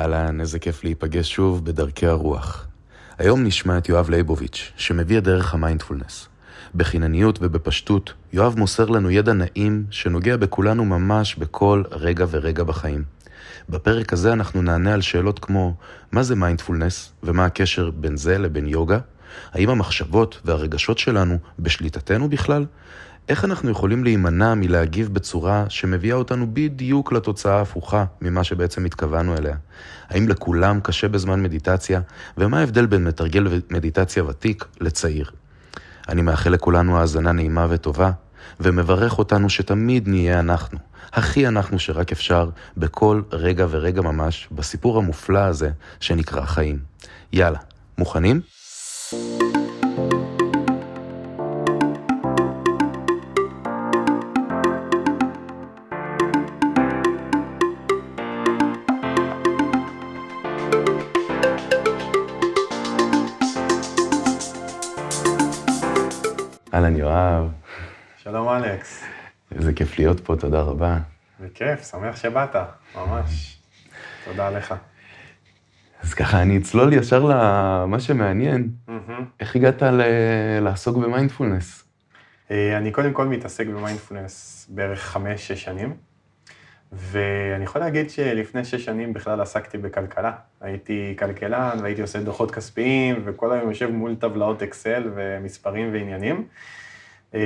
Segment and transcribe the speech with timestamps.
[0.00, 2.66] אהלן, איזה כיף להיפגש שוב בדרכי הרוח.
[3.18, 6.28] היום נשמע את יואב ליבוביץ', שמביא את דרך המיינדפולנס.
[6.74, 13.04] בחינניות ובפשטות, יואב מוסר לנו ידע נעים שנוגע בכולנו ממש בכל רגע ורגע בחיים.
[13.68, 15.74] בפרק הזה אנחנו נענה על שאלות כמו
[16.12, 18.98] מה זה מיינדפולנס ומה הקשר בין זה לבין יוגה?
[19.52, 22.66] האם המחשבות והרגשות שלנו בשליטתנו בכלל?
[23.30, 29.56] איך אנחנו יכולים להימנע מלהגיב בצורה שמביאה אותנו בדיוק לתוצאה ההפוכה ממה שבעצם התכוונו אליה?
[30.08, 32.00] האם לכולם קשה בזמן מדיטציה?
[32.38, 35.30] ומה ההבדל בין מתרגל מדיטציה ותיק לצעיר?
[36.08, 38.10] אני מאחל לכולנו האזנה נעימה וטובה,
[38.60, 40.78] ומברך אותנו שתמיד נהיה אנחנו,
[41.12, 46.78] הכי אנחנו שרק אפשר, בכל רגע ורגע ממש, בסיפור המופלא הזה שנקרא חיים.
[47.32, 47.58] יאללה,
[47.98, 48.40] מוכנים?
[66.80, 67.50] אהלן יואב,
[68.22, 69.04] שלום אלכס.
[69.54, 70.98] איזה כיף להיות פה, תודה רבה.
[71.40, 72.56] בכיף, שמח שבאת,
[72.96, 73.58] ממש.
[74.24, 74.74] תודה לך.
[76.02, 78.68] אז ככה, אני אצלול ישר למה שמעניין.
[79.40, 80.00] איך הגעת ל-
[80.60, 81.84] לעסוק במיינדפולנס?
[82.50, 85.94] אה, אני קודם כל מתעסק במיינדפולנס בערך חמש-שש שנים,
[86.92, 90.32] ואני יכול להגיד שלפני שש שנים בכלל עסקתי בכלכלה.
[90.60, 96.46] הייתי כלכלן והייתי עושה דוחות כספיים, וכל היום יושב מול טבלאות אקסל ומספרים ועניינים.
[97.34, 97.40] אה,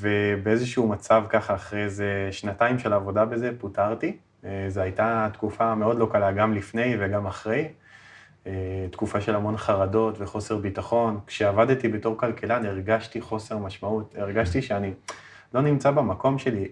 [0.00, 4.16] ובאיזשהו מצב ככה, אחרי איזה שנתיים של עבודה בזה, פוטרתי.
[4.44, 7.68] אה, זו הייתה תקופה מאוד לא קלה, גם לפני וגם אחרי.
[8.46, 8.52] אה,
[8.90, 11.20] תקופה של המון חרדות וחוסר ביטחון.
[11.26, 14.92] כשעבדתי בתור כלכלן הרגשתי חוסר משמעות, הרגשתי שאני
[15.54, 16.68] לא נמצא במקום שלי.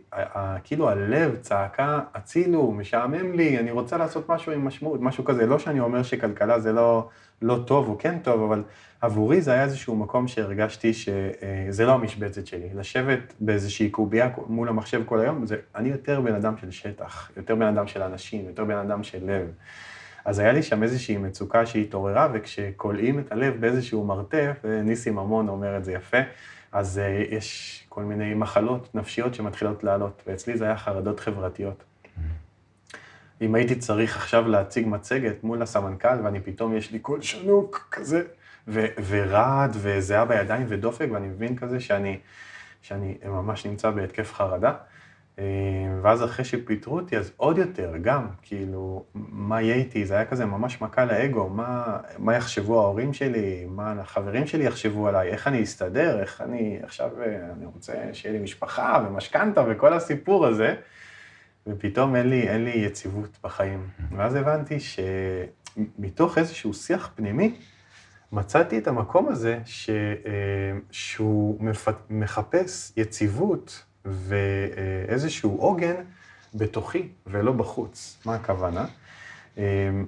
[0.64, 5.46] כאילו הלב צעקה, הצילו, משעמם לי, אני רוצה לעשות משהו עם משמעות, משהו כזה.
[5.46, 7.08] לא שאני אומר שכלכלה זה לא,
[7.42, 8.62] לא טוב או כן טוב, אבל
[9.00, 12.68] עבורי זה היה איזשהו מקום שהרגשתי שזה לא המשבצת שלי.
[12.74, 17.54] לשבת באיזושהי קובייה מול המחשב כל היום, זה, אני יותר בן אדם של שטח, יותר
[17.54, 19.46] בן אדם של אנשים, יותר בן אדם של לב.
[20.24, 25.76] אז היה לי שם איזושהי מצוקה שהתעוררה, וכשכולאים את הלב באיזשהו מרתף, וניסים ממון אומר
[25.76, 26.18] את זה יפה,
[26.72, 31.84] אז uh, יש כל מיני מחלות נפשיות שמתחילות לעלות, ואצלי זה היה חרדות חברתיות.
[33.40, 38.22] אם הייתי צריך עכשיו להציג מצגת מול הסמנכ"ל, ואני פתאום, יש לי קול שנוק כזה,
[38.68, 42.18] ו- ורעד וזיעה בידיים ודופק, ואני מבין כזה שאני,
[42.82, 44.72] שאני ממש נמצא בהתקף חרדה.
[45.38, 45.44] אה,
[46.02, 50.06] ואז אחרי שפיטרו אותי, אז עוד יותר, גם, כאילו, מה יהיה איתי?
[50.06, 55.08] זה היה כזה ממש מכה לאגו, מה, מה יחשבו ההורים שלי, מה החברים שלי יחשבו
[55.08, 59.92] עליי, איך אני אסתדר, איך אני, עכשיו אה, אני רוצה שיהיה לי משפחה ומשכנתה וכל
[59.92, 60.74] הסיפור הזה,
[61.66, 63.88] ופתאום אין לי, אין לי יציבות בחיים.
[64.16, 67.54] ואז הבנתי שמתוך איזשהו שיח פנימי,
[68.32, 71.58] מצאתי את המקום הזה ש, אה, שהוא
[72.10, 75.94] מחפש יציבות ואיזשהו עוגן
[76.54, 78.22] בתוכי ולא בחוץ.
[78.26, 78.84] מה הכוונה?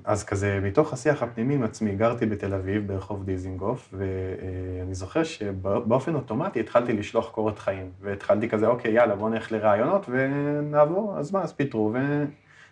[0.04, 6.14] אז כזה, מתוך השיח הפנימי עם עצמי, גרתי בתל אביב ברחוב דיזינגוף, ואני זוכר שבאופן
[6.14, 11.42] אוטומטי התחלתי לשלוח קורות חיים, והתחלתי כזה, אוקיי, יאללה, בוא נלך לרעיונות ונעבור, אז מה,
[11.42, 11.92] אז פיטרו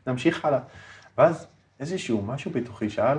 [0.07, 0.59] ונמשיך הלאה.
[1.19, 1.47] ואז
[1.81, 3.19] איזשהו משהו בתוכי שאל,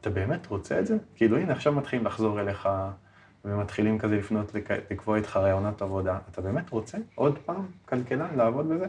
[0.00, 0.96] אתה באמת רוצה את זה?
[1.14, 2.68] כאילו, הנה, עכשיו מתחילים לחזור אליך,
[3.46, 4.52] ומתחילים כזה לפנות,
[4.90, 6.18] לקבוע איתך רעיונות עבודה.
[6.30, 8.86] אתה באמת רוצה עוד פעם כלכלן לעבוד בזה?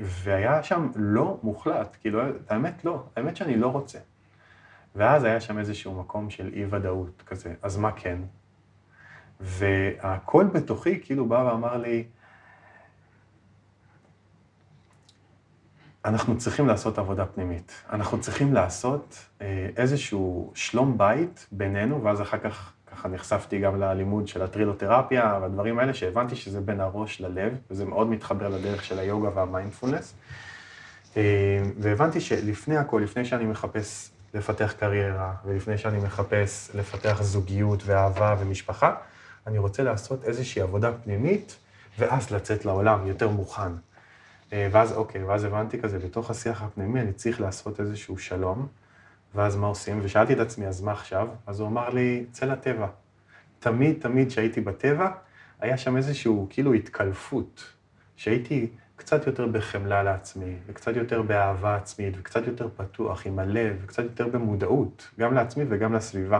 [0.00, 3.98] והיה שם לא מוחלט, כאילו, האמת לא, האמת שאני לא רוצה.
[4.96, 8.18] ואז היה שם איזשהו מקום של אי-ודאות כזה, אז מה כן?
[9.40, 12.04] והקול בתוכי כאילו בא ואמר לי,
[16.04, 17.84] אנחנו צריכים לעשות עבודה פנימית.
[17.90, 24.28] אנחנו צריכים לעשות אה, איזשהו שלום בית בינינו, ואז אחר כך ככה נחשפתי גם ללימוד
[24.28, 29.28] של הטרילותרפיה והדברים האלה, שהבנתי שזה בין הראש ללב, וזה מאוד מתחבר לדרך של היוגה
[29.34, 30.14] והמיינדפולנס.
[31.16, 31.22] אה,
[31.78, 38.94] והבנתי שלפני הכל, לפני שאני מחפש לפתח קריירה, ולפני שאני מחפש לפתח זוגיות ואהבה ומשפחה,
[39.46, 41.56] אני רוצה לעשות איזושהי עבודה פנימית,
[41.98, 43.72] ואז לצאת לעולם יותר מוכן.
[44.52, 48.66] ואז אוקיי, ואז הבנתי כזה, בתוך השיח הפנימי אני צריך לעשות איזשהו שלום,
[49.36, 50.00] ואז מה עושים?
[50.02, 51.28] ושאלתי את עצמי, אז מה עכשיו?
[51.46, 52.86] אז הוא אמר לי, צא לטבע.
[53.58, 55.10] תמיד, תמיד כשהייתי בטבע,
[55.60, 57.64] היה שם איזשהו כאילו התקלפות,
[58.16, 64.02] שהייתי קצת יותר בחמלה לעצמי, וקצת יותר באהבה עצמית, וקצת יותר פתוח עם הלב, וקצת
[64.02, 66.38] יותר במודעות, גם לעצמי וגם לסביבה.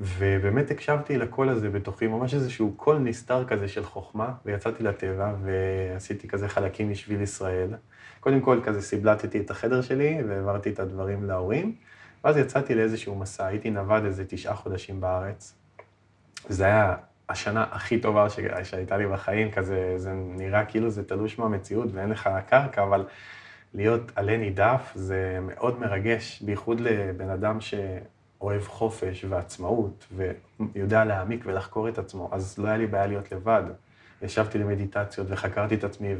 [0.00, 6.28] ובאמת הקשבתי לקול הזה בתוכי, ממש איזשהו קול נסתר כזה של חוכמה, ויצאתי לטבע ועשיתי
[6.28, 7.70] כזה חלקים משביל ישראל.
[8.20, 11.74] קודם כל כזה סיבלטתי את החדר שלי והעברתי את הדברים להורים,
[12.24, 15.54] ואז יצאתי לאיזשהו מסע, הייתי נווד איזה תשעה חודשים בארץ.
[16.48, 16.96] זה היה
[17.28, 18.26] השנה הכי טובה
[18.62, 23.04] שהייתה לי בחיים, כזה, זה נראה כאילו זה תלוש מהמציאות ואין לך קרקע, אבל
[23.74, 27.58] להיות עלה נידף זה מאוד מרגש, בייחוד לבן אדם
[28.40, 33.62] שאוהב חופש ועצמאות, ויודע להעמיק ולחקור את עצמו, אז לא היה לי בעיה להיות לבד.
[34.22, 36.14] ישבתי למדיטציות וחקרתי את עצמי,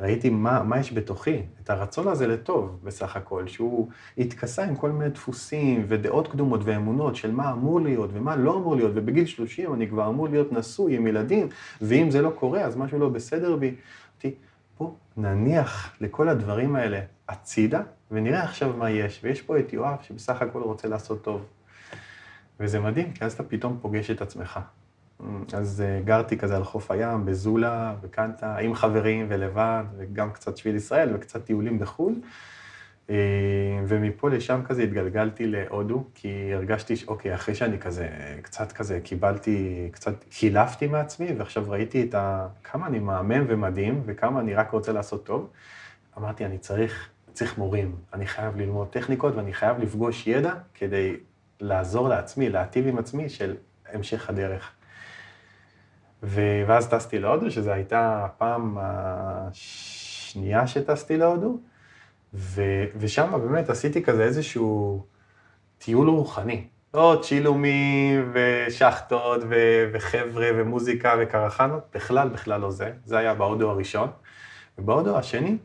[0.00, 3.88] ראיתי מה, מה יש בתוכי, את הרצון הזה לטוב בסך הכל, שהוא
[4.18, 8.76] התכסה עם כל מיני דפוסים ודעות קדומות ואמונות של מה אמור להיות ומה לא אמור
[8.76, 11.48] להיות, ובגיל 30 אני כבר אמור להיות נשוי עם ילדים,
[11.80, 13.74] ואם זה לא קורה אז משהו לא בסדר בי.
[14.14, 14.36] אמרתי,
[14.78, 17.80] בוא נניח לכל הדברים האלה הצידה,
[18.12, 19.20] ונראה עכשיו מה יש.
[19.22, 21.44] ויש פה את יואב שבסך הכל רוצה לעשות טוב.
[22.60, 24.60] וזה מדהים, כי אז אתה פתאום פוגש את עצמך.
[25.52, 30.76] אז אה, גרתי כזה על חוף הים, בזולה, בקנטה, עם חברים ולבד, וגם קצת שביל
[30.76, 32.14] ישראל וקצת טיולים בחו"ל.
[33.10, 33.16] אה,
[33.86, 38.08] ומפה לשם כזה התגלגלתי להודו, כי הרגשתי שאוקיי, אחרי שאני כזה,
[38.42, 42.48] קצת כזה קיבלתי, קצת קילפתי מעצמי, ועכשיו ראיתי את ה...
[42.64, 45.50] כמה אני מהמם ומדהים, וכמה אני רק רוצה לעשות טוב,
[46.18, 51.16] אמרתי, אני צריך, צריך מורים, אני חייב ללמוד טכניקות, ואני חייב לפגוש ידע כדי
[51.60, 53.56] לעזור לעצמי, להטיב עם עצמי של
[53.92, 54.72] המשך הדרך.
[56.22, 56.40] ו...
[56.66, 61.58] ואז טסתי להודו, שזו הייתה הפעם השנייה שטסתי להודו,
[62.34, 62.62] ו...
[62.96, 65.04] ושם באמת עשיתי כזה איזשהו
[65.78, 66.66] טיול רוחני.
[66.94, 69.54] לא צ'ילומים ושחטות ו...
[69.92, 72.92] וחבר'ה ומוזיקה וקרחנות, בכלל, בכלל לא זה.
[73.04, 74.08] זה היה בהודו הראשון.
[74.78, 75.56] ובהודו השני,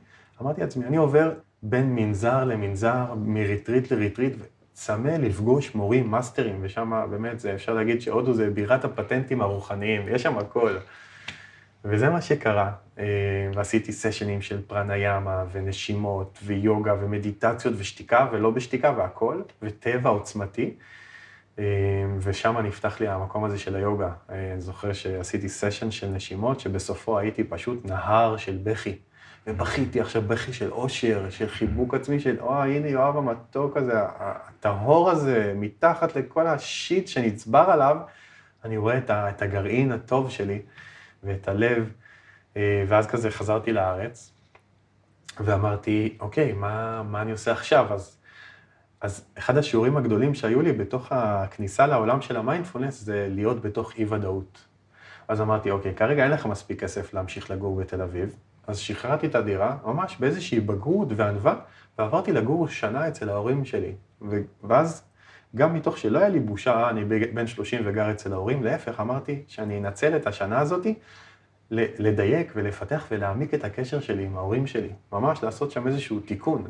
[0.41, 1.31] אמרתי לעצמי, אני עובר
[1.63, 4.33] בין מנזר למנזר, מריטריט לריטריט,
[4.73, 10.23] צמא לפגוש מורים, מאסטרים, ושם באמת, זה, אפשר להגיד שהודו זה בירת הפטנטים הרוחניים, יש
[10.23, 10.77] שם הכל.
[11.85, 13.03] וזה מה שקרה, אה,
[13.53, 20.73] ועשיתי סשנים של פראניאמה ונשימות ויוגה ומדיטציות ושתיקה ולא בשתיקה והכל, וטבע עוצמתי,
[21.59, 21.63] אה,
[22.19, 24.11] ושם נפתח לי המקום הזה של היוגה.
[24.29, 28.95] אה, אני זוכר שעשיתי סשן של נשימות, שבסופו הייתי פשוט נהר של בכי.
[29.47, 35.11] ובכיתי עכשיו בכי של אושר, של חיבוק עצמי, של אוי, הנה יואב המתוק הזה, הטהור
[35.11, 37.97] הזה, מתחת לכל השיט שנצבר עליו,
[38.65, 40.61] אני רואה את הגרעין הטוב שלי
[41.23, 41.91] ואת הלב,
[42.57, 44.31] אה, ואז כזה חזרתי לארץ,
[45.39, 47.93] ואמרתי, אוקיי, מה, מה אני עושה עכשיו?
[47.93, 48.17] אז,
[49.01, 54.65] אז אחד השיעורים הגדולים שהיו לי בתוך הכניסה לעולם של המיינדפולנס זה להיות בתוך אי-ודאות.
[55.27, 58.35] אז אמרתי, אוקיי, כרגע אין לך מספיק כסף להמשיך לגור בתל אביב,
[58.67, 61.55] אז שחררתי את הדירה, ממש באיזושהי בגרות וענווה,
[61.97, 63.95] ועברתי לגור שנה אצל ההורים שלי.
[64.63, 65.03] ואז,
[65.55, 69.77] גם מתוך שלא היה לי בושה, אני בן 30 וגר אצל ההורים, להפך, אמרתי שאני
[69.77, 70.95] אנצל את השנה הזאתי
[71.71, 74.89] לדייק ולפתח ולהעמיק את הקשר שלי עם ההורים שלי.
[75.11, 76.67] ממש לעשות שם איזשהו תיקון.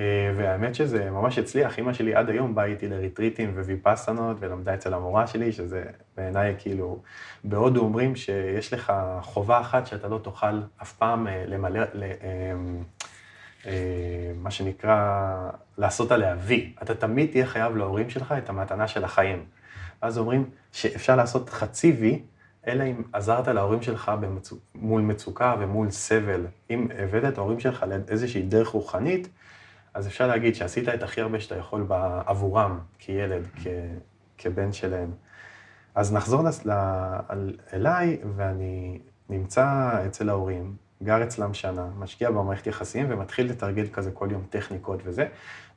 [0.00, 4.94] אה, והאמת שזה ממש הצליח, אימא שלי עד היום באה איתי לריטריטים וויפאסנות ולמדה אצל
[4.94, 5.84] המורה שלי, שזה
[6.16, 6.98] בעיניי כאילו,
[7.44, 8.92] בהודו אומרים שיש לך
[9.22, 11.80] חובה אחת שאתה לא תוכל אף פעם אה, למלא,
[13.66, 13.72] אה,
[14.42, 16.74] מה שנקרא, לעשות עליה וי.
[16.82, 19.44] אתה תמיד תהיה חייב להורים שלך את המתנה של החיים.
[20.00, 22.22] אז אומרים שאפשר לעשות חצי וי,
[22.66, 26.46] אלא אם עזרת להורים שלך במצוק, מול מצוקה ומול סבל.
[26.70, 29.28] אם הבאת את ההורים שלך לאיזושהי דרך רוחנית,
[29.94, 31.86] אז אפשר להגיד שעשית את הכי הרבה שאתה יכול
[32.26, 33.66] עבורם, כילד, כ,
[34.38, 35.10] כבן שלהם.
[35.94, 36.66] אז נחזור לס...
[37.72, 44.28] אליי, ואני נמצא אצל ההורים, גר אצלם שנה, משקיע במערכת יחסים ומתחיל לתרגל כזה כל
[44.30, 45.26] יום טכניקות וזה,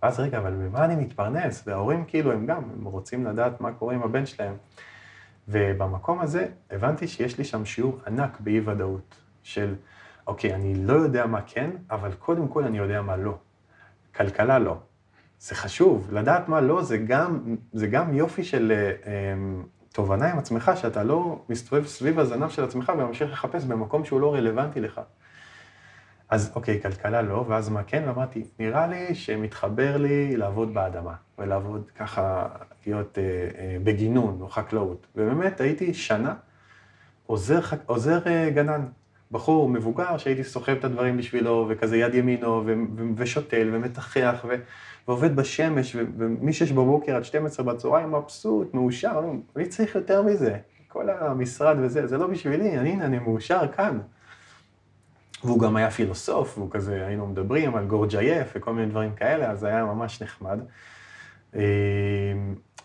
[0.03, 1.63] ואז רגע, אבל ממה אני מתפרנס?
[1.67, 4.55] וההורים כאילו, הם גם, הם רוצים לדעת מה קורה עם הבן שלהם.
[5.47, 9.75] ובמקום הזה הבנתי שיש לי שם שיעור ענק באי-ודאות, של,
[10.27, 13.37] אוקיי, אני לא יודע מה כן, אבל קודם כל אני יודע מה לא.
[14.15, 14.77] כלכלה לא.
[15.39, 20.37] זה חשוב, לדעת מה לא, זה גם, זה גם יופי של אה, אמ, תובנה עם
[20.37, 25.01] עצמך, שאתה לא מסתובב סביב הזנב של עצמך וממשיך לחפש במקום שהוא לא רלוונטי לך.
[26.29, 28.03] אז אוקיי, כלכלה לא, ואז מה כן?
[28.07, 32.47] ואמרתי, נראה לי שמתחבר לי לעבוד באדמה, ולעבוד ככה,
[32.85, 33.23] להיות אה,
[33.57, 35.07] אה, בגינון או חקלאות.
[35.15, 36.33] ובאמת הייתי שנה
[37.25, 38.85] עוזר, עוזר אה, גנן.
[39.33, 42.63] בחור מבוגר שהייתי סוחב את הדברים בשבילו, וכזה יד ימינו,
[43.15, 44.45] ושותל, ומתחח,
[45.07, 49.21] ועובד בשמש, ומ-6 בבוקר עד 12 בצהריים מבסוט, מאושר,
[49.55, 50.57] אני צריך יותר מזה.
[50.87, 53.99] כל המשרד וזה, זה לא בשבילי, אני, הנה, אני מאושר כאן.
[55.43, 59.59] והוא גם היה פילוסוף, והוא כזה, היינו מדברים על גורג'ייף וכל מיני דברים כאלה, אז
[59.59, 60.59] זה היה ממש נחמד.
[61.55, 61.59] אמ,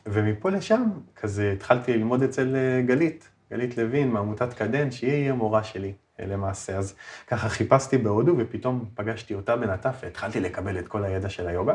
[0.07, 0.85] ומפה לשם,
[1.17, 5.93] כזה התחלתי ללמוד אצל אה, גלית, גלית לוין מעמותת קדן, שהיא המורה שלי
[6.26, 6.76] למעשה.
[6.76, 6.94] אז
[7.26, 11.75] ככה חיפשתי בהודו ופתאום פגשתי אותה בנטף והתחלתי לקבל את כל הידע של היוגה.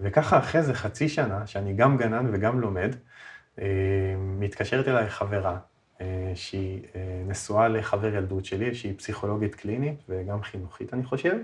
[0.00, 2.96] וככה אחרי זה חצי שנה, שאני גם גנן וגם לומד,
[3.60, 3.66] אה,
[4.18, 5.58] מתקשרת אליי חברה,
[6.34, 6.82] שהיא
[7.26, 11.36] נשואה לחבר ילדות שלי, שהיא פסיכולוגית קלינית וגם חינוכית, אני חושב,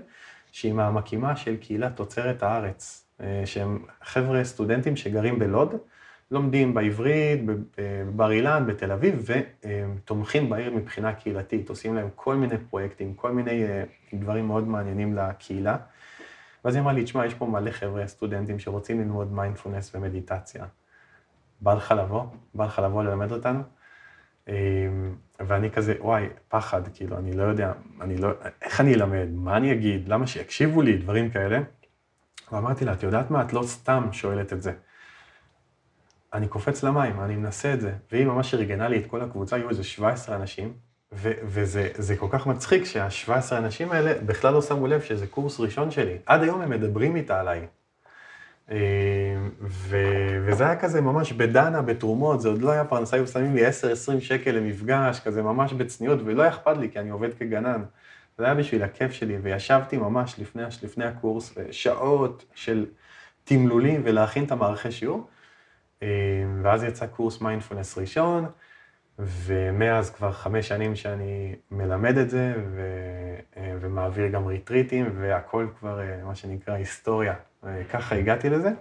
[0.51, 3.07] שהיא מהמקימה של קהילת תוצרת הארץ,
[3.45, 5.75] שהם חבר'ה סטודנטים שגרים בלוד,
[6.31, 7.41] לומדים בעברית,
[7.77, 13.63] בבר אילן, בתל אביב, ותומכים בעיר מבחינה קהילתית, עושים להם כל מיני פרויקטים, כל מיני
[13.63, 15.77] אה, דברים מאוד מעניינים לקהילה.
[16.65, 20.65] ואז היא אמרה לי, תשמע, יש פה מלא חבר'ה סטודנטים שרוצים ללמוד מיינדפולנס ומדיטציה.
[21.61, 22.23] בא לך לבוא?
[22.53, 23.59] בא לך לבוא ללמד אותנו?
[24.49, 24.53] אה,
[25.39, 28.29] ואני כזה, וואי, פחד, כאילו, אני לא יודע, אני לא,
[28.61, 31.59] איך אני אלמד, מה אני אגיד, למה שיקשיבו לי, דברים כאלה.
[32.51, 34.71] ואמרתי לה, את יודעת מה, את לא סתם שואלת את זה.
[36.33, 37.91] אני קופץ למים, אני מנסה את זה.
[38.11, 40.73] והיא ממש ארגנה לי את כל הקבוצה, היו איזה 17 אנשים,
[41.13, 45.91] ו- וזה כל כך מצחיק שה-17 אנשים האלה בכלל לא שמו לב שזה קורס ראשון
[45.91, 46.17] שלי.
[46.25, 47.67] עד היום הם מדברים איתה עליי.
[48.71, 48.77] אה,
[49.61, 53.67] ו- וזה היה כזה ממש בדנה, בתרומות, זה עוד לא היה פרנסה, היו שמים לי
[53.67, 53.71] 10-20
[54.19, 57.83] שקל למפגש, כזה ממש בצניעות, ולא היה אכפת לי, כי אני עובד כגנן.
[58.37, 62.85] זה היה בשביל הכיף שלי, וישבתי ממש לפני, לפני הקורס, שעות של
[63.43, 65.27] תמלולים ולהכין את המערכי שיעור.
[66.03, 66.07] אה,
[66.61, 68.45] ואז יצא קורס מיינדפולנס ראשון,
[69.19, 72.81] ומאז כבר חמש שנים שאני מלמד את זה, ו,
[73.57, 77.35] אה, ומעביר גם ריטריטים, והכל כבר, אה, מה שנקרא, היסטוריה.
[77.89, 78.71] ככה הגעתי לזה.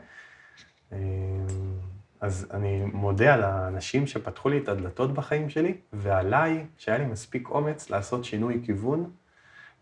[2.20, 7.48] אז אני מודה על האנשים שפתחו לי את הדלתות בחיים שלי, ועליי, שהיה לי מספיק
[7.48, 9.10] אומץ לעשות שינוי כיוון,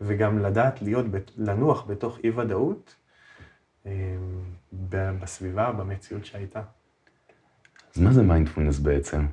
[0.01, 1.05] וגם לדעת להיות,
[1.37, 2.95] לנוח בתוך אי-ודאות,
[4.73, 6.61] בסביבה, במציאות שהייתה.
[7.95, 9.25] אז מה זה מיינדפולנס בעצם?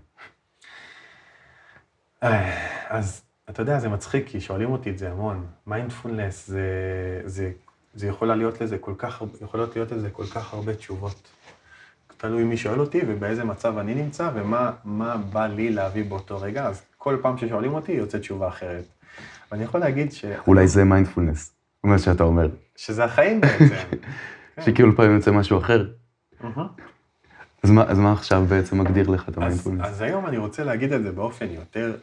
[2.23, 5.47] אה, אז אתה יודע, זה מצחיק, כי שואלים אותי את זה המון.
[5.67, 6.63] מיינדפולנס, זה,
[7.25, 7.53] זה,
[7.95, 11.31] זה יכול להיות לזה כל כך, יכולות להיות לזה כל כך הרבה תשובות.
[12.17, 16.83] תלוי מי שואל אותי ובאיזה מצב אני נמצא ומה בא לי להביא באותו רגע, אז
[16.99, 18.85] כל פעם ששואלים אותי יוצאת תשובה אחרת.
[19.53, 20.25] ואני יכול להגיד ש...
[20.47, 21.55] אולי זה מיינדפולנס,
[21.85, 22.49] מה שאתה אומר.
[22.77, 23.75] שזה החיים בעצם.
[24.65, 25.87] שכאילו פעמים יוצא משהו אחר.
[27.63, 29.87] אז מה, אז מה עכשיו בעצם מגדיר לך את המיינדפולנס?
[29.87, 31.97] אז, היום אני רוצה להגיד את זה באופן יותר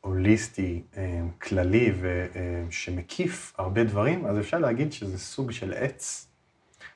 [0.00, 6.28] הוליסטי, אה, כללי ושמקיף אה, הרבה דברים, אז אפשר להגיד שזה סוג של עץ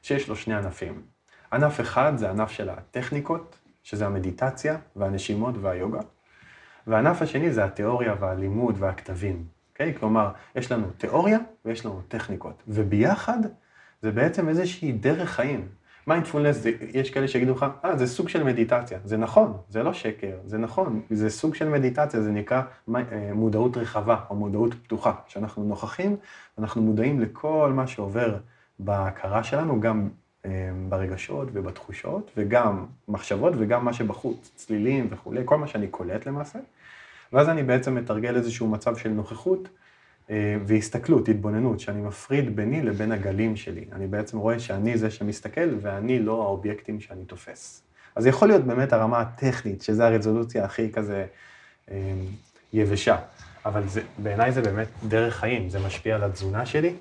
[0.02, 1.02] שיש לו שני ענפים.
[1.52, 6.00] ענף אחד זה ענף של הטכניקות, שזה המדיטציה והנשימות והיוגה,
[6.86, 9.34] והענף השני זה התיאוריה והלימוד והכתבים.
[9.34, 9.72] Okay?
[9.72, 9.94] אוקיי?
[9.98, 13.38] כלומר, יש לנו תיאוריה ויש לנו טכניקות, וביחד
[14.02, 15.68] זה בעצם איזושהי דרך חיים.
[16.06, 18.98] מיינדפולנס, יש כאלה שיגידו לך, אה, זה סוג של מדיטציה.
[19.04, 22.62] זה נכון, זה לא שקר, זה נכון, זה סוג של מדיטציה, זה נקרא
[22.96, 23.02] אה,
[23.34, 25.12] מודעות רחבה או מודעות פתוחה.
[25.26, 26.16] כשאנחנו נוכחים,
[26.58, 28.36] אנחנו מודעים לכל מה שעובר
[28.78, 30.08] בהכרה שלנו, גם
[30.44, 30.50] אה,
[30.88, 36.58] ברגשות ובתחושות, וגם מחשבות וגם מה שבחוץ, צלילים וכולי, כל מה שאני קולט למעשה.
[37.32, 39.68] ואז אני בעצם מתרגל איזשהו מצב של נוכחות.
[40.30, 43.84] אה, והסתכלות, התבוננות, שאני מפריד ביני לבין הגלים שלי.
[43.92, 47.82] אני בעצם רואה שאני זה שמסתכל ואני לא האובייקטים שאני תופס.
[48.16, 51.26] אז זה יכול להיות באמת הרמה הטכנית, שזה הרזולוציה הכי כזה
[51.90, 51.96] אה,
[52.72, 53.16] יבשה.
[53.66, 56.94] אבל זה, בעיניי זה באמת דרך חיים, זה משפיע על התזונה שלי,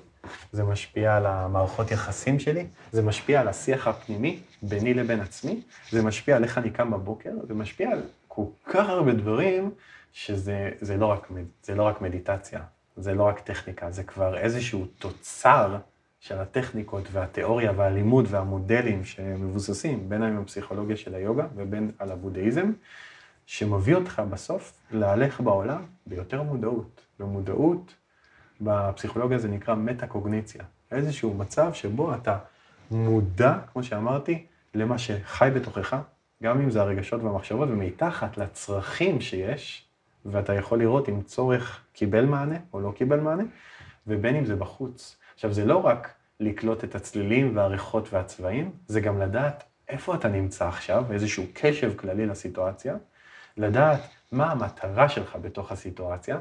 [0.52, 6.02] זה משפיע על המערכות יחסים שלי, זה משפיע על השיח הפנימי ביני לבין עצמי, זה
[6.02, 9.70] משפיע על איך אני קם בבוקר, זה משפיע על כל כך הרבה דברים,
[10.12, 11.30] שזה לא רק,
[11.74, 12.60] לא רק מדיטציה,
[12.96, 15.76] זה לא רק טכניקה, זה כבר איזשהו תוצר
[16.20, 22.72] של הטכניקות והתיאוריה והלימוד והמודלים שמבוססים, בין אם הפסיכולוגיה של היוגה ובין על הבודהיזם,
[23.46, 27.00] שמביא אותך בסוף להלך בעולם ביותר מודעות.
[27.20, 27.94] ומודעות,
[28.60, 30.64] בפסיכולוגיה זה נקרא מטה-קוגניציה.
[30.90, 32.38] איזשהו מצב שבו אתה
[32.90, 35.96] מודע, כמו שאמרתי, למה שחי בתוכך,
[36.42, 39.85] גם אם זה הרגשות והמחשבות, ומתחת לצרכים שיש,
[40.30, 43.42] ואתה יכול לראות אם צורך קיבל מענה או לא קיבל מענה,
[44.06, 45.16] ובין אם זה בחוץ.
[45.34, 50.68] עכשיו, זה לא רק לקלוט את הצלילים והריחות והצבעים, זה גם לדעת איפה אתה נמצא
[50.68, 52.96] עכשיו, ואיזשהו קשב כללי לסיטואציה,
[53.56, 54.00] לדעת
[54.32, 56.38] מה המטרה שלך בתוך הסיטואציה,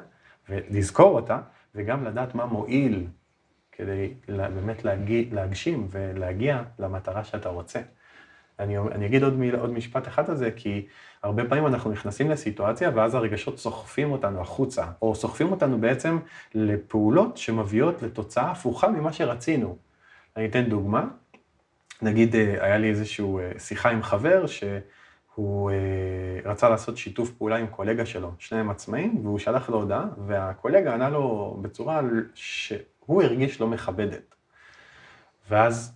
[0.50, 1.40] ולזכור אותה,
[1.76, 3.08] וגם לדעת מה מועיל
[3.72, 4.86] כדי באמת
[5.32, 7.82] להגשים ולהגיע למטרה שאתה רוצה.
[8.60, 10.88] אני, אני אגיד עוד, מיל, עוד משפט אחד על זה, כי
[11.26, 16.20] הרבה פעמים אנחנו נכנסים לסיטואציה ואז הרגשות סוחפים אותנו החוצה, או סוחפים אותנו בעצם
[16.54, 19.78] לפעולות שמביאות לתוצאה הפוכה ממה שרצינו.
[20.38, 21.06] אני אתן דוגמה.
[22.02, 23.26] נגיד, אה, היה לי איזושהי
[23.58, 25.72] שיחה עם חבר, שהוא
[26.46, 31.10] רצה לעשות שיתוף פעולה עם קולגה שלו, שניהם עצמאים, והוא שלח לו הודעה, והקולגה ענה
[31.10, 32.02] לו בצורה
[32.34, 34.35] שהוא הרגיש לא מכבדת.
[35.50, 35.94] ואז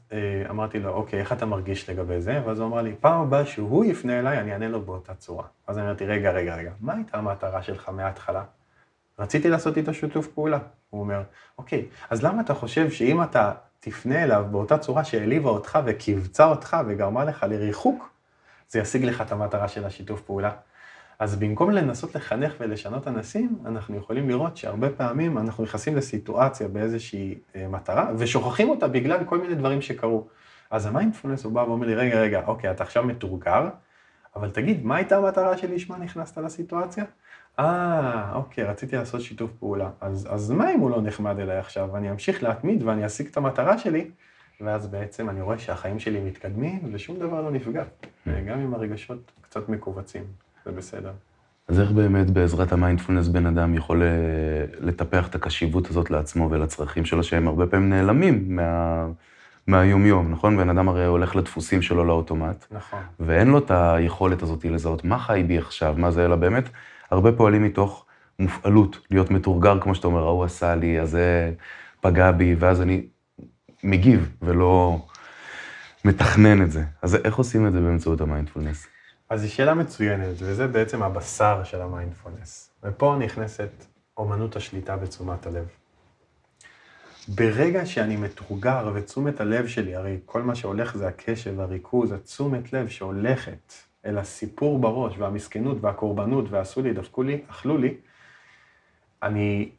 [0.50, 2.42] אמרתי לו, אוקיי, איך אתה מרגיש לגבי זה?
[2.46, 5.46] ואז הוא אמר לי, פעם הבאה שהוא יפנה אליי, אני אענה לו באותה צורה.
[5.68, 8.44] אז אני אמרתי, רגע, רגע, רגע, מה הייתה המטרה שלך מההתחלה?
[9.20, 10.60] רציתי לעשות איתו שיתוף פעולה.
[10.90, 11.22] הוא אומר,
[11.58, 16.78] אוקיי, אז למה אתה חושב שאם אתה תפנה אליו באותה צורה שהעליבה אותך וקיבצה אותך
[16.88, 18.10] וגרמה לך לריחוק,
[18.70, 20.52] זה ישיג לך את המטרה של השיתוף פעולה?
[21.20, 27.40] אז במקום לנסות לחנך ולשנות אנשים, אנחנו יכולים לראות שהרבה פעמים אנחנו נכנסים לסיטואציה באיזושהי
[27.56, 30.28] אה, מטרה, ושוכחים אותה בגלל כל מיני דברים שקרו.
[30.70, 33.70] אז המיינדפולנס הוא בא ואומר לי, רגע, רגע, אוקיי, אתה עכשיו מתורגר,
[34.36, 37.04] אבל תגיד, מה הייתה המטרה שלי שמה נכנסת לסיטואציה?
[37.60, 39.90] אה, אוקיי, רציתי לעשות שיתוף פעולה.
[40.02, 41.98] אז, אז מה אם הוא לא נחמד אליי עכשיו?
[41.98, 44.12] אני אמשיך להתמיד ואני אשיג את המטרה שלי,
[44.62, 47.84] ואז בעצם אני רואה שהחיים שלי מתקדמים ושום דבר לא נפגע.
[48.28, 50.24] גם אם הרגשות קצת מכווצים,
[50.66, 51.12] זה בסדר.
[51.68, 54.08] אז איך באמת בעזרת המיינדפולנס בן אדם יכול אה,
[54.80, 59.08] לטפח את הקשיבות הזאת לעצמו ולצרכים שלו, שהם הרבה פעמים נעלמים מה...
[59.68, 60.58] מהיומיום, נכון?
[60.58, 62.66] בן אדם הרי הולך לדפוסים שלו לאוטומט.
[62.72, 63.00] נכון.
[63.20, 66.70] ואין לו את היכולת הזאת לזהות מה חי בי עכשיו, מה זה, אלא באמת
[67.12, 68.06] הרבה פועלים מתוך
[68.40, 71.52] מופעלות, להיות מתורגר, כמו שאתה אומר, ההוא עשה לי, אז זה
[72.02, 73.02] פגע בי, ואז אני
[73.84, 75.06] מגיב ולא
[76.06, 76.84] מתכנן את זה.
[77.02, 78.88] אז איך עושים את זה באמצעות המיינדפולנס?
[79.30, 82.72] אז זו שאלה מצוינת, וזה בעצם הבשר של המיינדפולנס.
[82.84, 83.86] ופה נכנסת
[84.18, 85.68] אומנות השליטה בתשומת הלב.
[87.28, 92.88] ברגע שאני מתורגר ותשומת הלב שלי, הרי כל מה שהולך זה הקשב, הריכוז, התשומת לב
[92.88, 93.74] שהולכת
[94.06, 97.96] אל הסיפור בראש, והמסכנות, והקורבנות, ועשו לי, דפקו לי, אכלו לי,
[99.24, 99.70] אני,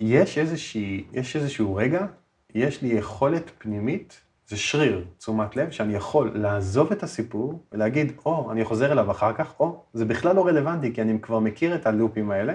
[0.00, 2.06] יש איזושהי, יש איזשהו רגע,
[2.54, 4.20] יש לי יכולת פנימית,
[4.52, 9.32] זה שריר, תשומת לב, שאני יכול לעזוב את הסיפור ולהגיד, או, אני חוזר אליו אחר
[9.32, 12.54] כך, או, זה בכלל לא רלוונטי, כי אני כבר מכיר את הלופים האלה,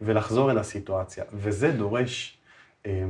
[0.00, 1.24] ולחזור אל הסיטואציה.
[1.32, 2.38] וזה דורש
[2.86, 3.04] אה,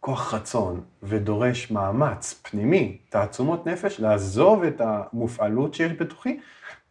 [0.00, 6.40] כוח רצון ודורש מאמץ פנימי, תעצומות נפש, לעזוב את המופעלות שיש בתוכי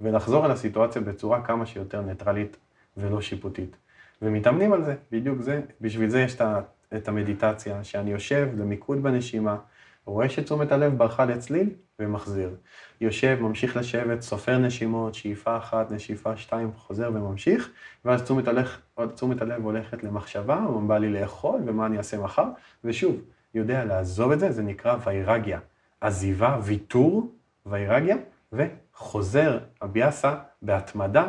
[0.01, 2.57] ולחזור אל הסיטואציה בצורה כמה שיותר ניטרלית
[2.97, 3.75] ולא שיפוטית.
[4.21, 6.37] ומתאמנים על זה, בדיוק זה, בשביל זה יש
[6.95, 9.57] את המדיטציה, שאני יושב למיקוד בנשימה,
[10.05, 12.55] רואה שתשומת הלב ברחה לצליל ומחזיר.
[13.01, 17.69] יושב, ממשיך לשבת, סופר נשימות, שאיפה אחת, נשיפה שתיים, חוזר וממשיך,
[18.05, 18.67] ואז תשומת הלב,
[19.15, 22.45] תשומת הלב הולכת למחשבה, מה בא לי לאכול ומה אני אעשה מחר,
[22.83, 23.21] ושוב,
[23.53, 25.59] יודע לעזוב את זה, זה נקרא ויירגיה.
[26.01, 27.31] עזיבה, ויתור,
[27.65, 28.15] ויירגיה,
[28.53, 31.27] וחוזר הביאסה בהתמדה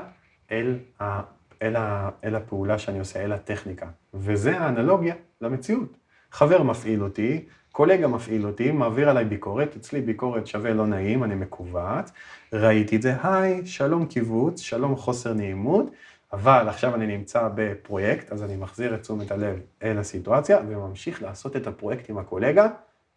[0.51, 1.21] אל, ה,
[1.63, 3.87] אל, ה, אל הפעולה שאני עושה, אל הטכניקה.
[4.15, 5.97] וזה האנלוגיה למציאות.
[6.31, 11.35] חבר מפעיל אותי, קולגה מפעיל אותי, מעביר עליי ביקורת, אצלי ביקורת שווה לא נעים, אני
[11.35, 12.11] מקוות,
[12.53, 15.91] ראיתי את זה, היי, שלום קיבוץ, שלום חוסר נעימות,
[16.33, 21.57] אבל עכשיו אני נמצא בפרויקט, אז אני מחזיר את תשומת הלב אל הסיטואציה, וממשיך לעשות
[21.57, 22.69] את הפרויקט עם הקולגה,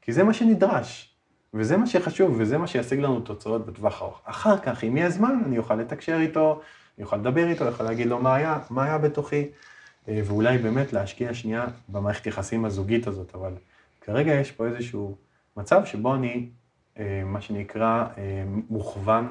[0.01, 1.15] כי זה מה שנדרש,
[1.53, 4.21] וזה מה שחשוב, וזה מה שישיג לנו תוצאות בטווח ארוך.
[4.25, 6.61] אחר כך, אם יהיה זמן, אני אוכל לתקשר איתו,
[6.97, 9.47] אני אוכל לדבר איתו, אני אוכל להגיד לו מה היה, מה היה בתוכי,
[10.07, 13.51] אה, ואולי באמת להשקיע שנייה במערכת יחסים הזוגית הזאת, אבל
[14.07, 15.17] כרגע יש פה איזשהו
[15.57, 16.49] מצב שבו אני,
[16.99, 19.27] אה, מה שנקרא, אה, מוכוון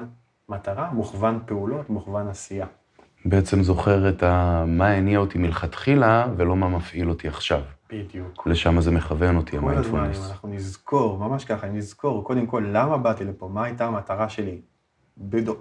[0.49, 2.65] מטרה, מוכוון פעולות, מוכוון עשייה.
[3.25, 4.63] בעצם זוכר את ה...
[4.67, 7.61] מה הניע אותי מלכתחילה, ולא מה מפעיל אותי עכשיו.
[7.89, 8.47] בדיוק.
[8.47, 9.91] לשם זה מכוון אותי, המיינדפולנס.
[9.91, 13.65] כל הזמן, אם אנחנו נזכור, ממש ככה, אם נזכור, קודם כל, למה באתי לפה, מה
[13.65, 14.61] הייתה המטרה שלי,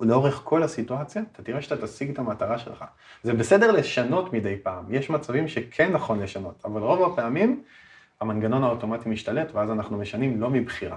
[0.00, 2.85] לאורך כל הסיטואציה, אתה תראה שאתה תשיג את המטרה שלך.
[3.22, 7.62] זה בסדר לשנות מדי פעם, יש מצבים שכן נכון לשנות, אבל רוב הפעמים
[8.20, 10.96] המנגנון האוטומטי משתלט, ואז אנחנו משנים לא מבחירה.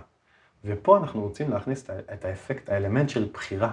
[0.65, 3.71] ופה אנחנו רוצים להכניס את האפקט, האלמנט של בחירה.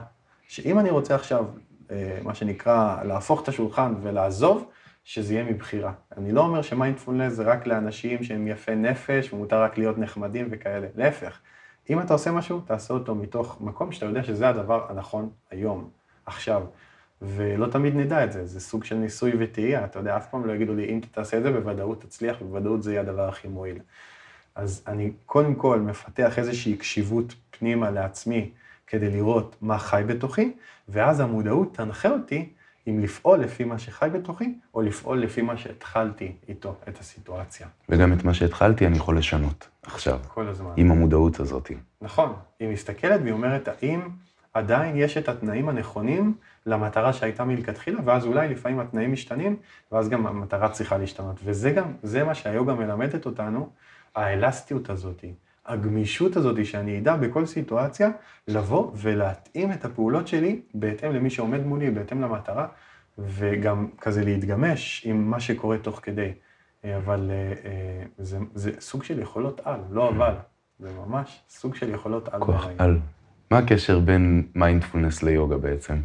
[0.48, 1.44] שאם אני רוצה עכשיו,
[1.90, 4.70] אה, מה שנקרא, להפוך את השולחן ולעזוב,
[5.04, 5.92] שזה יהיה מבחירה.
[6.16, 10.86] אני לא אומר שמיינדפולנס זה רק לאנשים שהם יפי נפש ומותר רק להיות נחמדים וכאלה,
[10.94, 11.40] להפך.
[11.90, 15.90] אם אתה עושה משהו, תעשה אותו מתוך מקום שאתה יודע שזה הדבר הנכון היום,
[16.26, 16.62] עכשיו.
[17.22, 20.52] ולא תמיד נדע את זה, זה סוג של ניסוי וטעייה, אתה יודע, אף פעם לא
[20.52, 23.78] יגידו לי, אם אתה תעשה את זה, בוודאות תצליח, בוודאות זה יהיה הדבר הכי מועיל.
[24.54, 28.50] אז אני קודם כל מפתח איזושהי קשיבות פנימה לעצמי,
[28.86, 30.52] כדי לראות מה חי בתוכי,
[30.88, 32.48] ואז המודעות תנחה אותי
[32.88, 37.66] אם לפעול לפי מה שחי בתוכי, או לפעול לפי מה שהתחלתי איתו, את הסיטואציה.
[37.88, 40.18] וגם את מה שהתחלתי אני יכול לשנות עכשיו.
[40.28, 40.70] כל הזמן.
[40.76, 41.70] עם המודעות הזאת.
[42.00, 42.32] נכון.
[42.60, 44.00] היא מסתכלת והיא אומרת, האם
[44.56, 46.34] עדיין יש את התנאים הנכונים
[46.66, 49.56] למטרה שהייתה מלכתחילה, ואז אולי לפעמים התנאים משתנים,
[49.92, 51.36] ואז גם המטרה צריכה להשתנות.
[51.44, 53.68] וזה גם, זה מה שהיוגה מלמדת אותנו,
[54.14, 55.24] האלסטיות הזאת,
[55.66, 58.10] הגמישות הזאת שאני אדע בכל סיטואציה
[58.48, 62.66] לבוא ולהתאים את הפעולות שלי בהתאם למי שעומד מולי, בהתאם למטרה,
[63.18, 66.32] וגם כזה להתגמש עם מה שקורה תוך כדי.
[66.96, 70.34] אבל אה, זה, זה סוג של יכולות על, לא אבל,
[70.78, 72.40] זה ממש סוג של יכולות על.
[72.40, 72.98] כוח על.
[73.50, 76.00] מה הקשר בין מיינדפולנס ליוגה בעצם?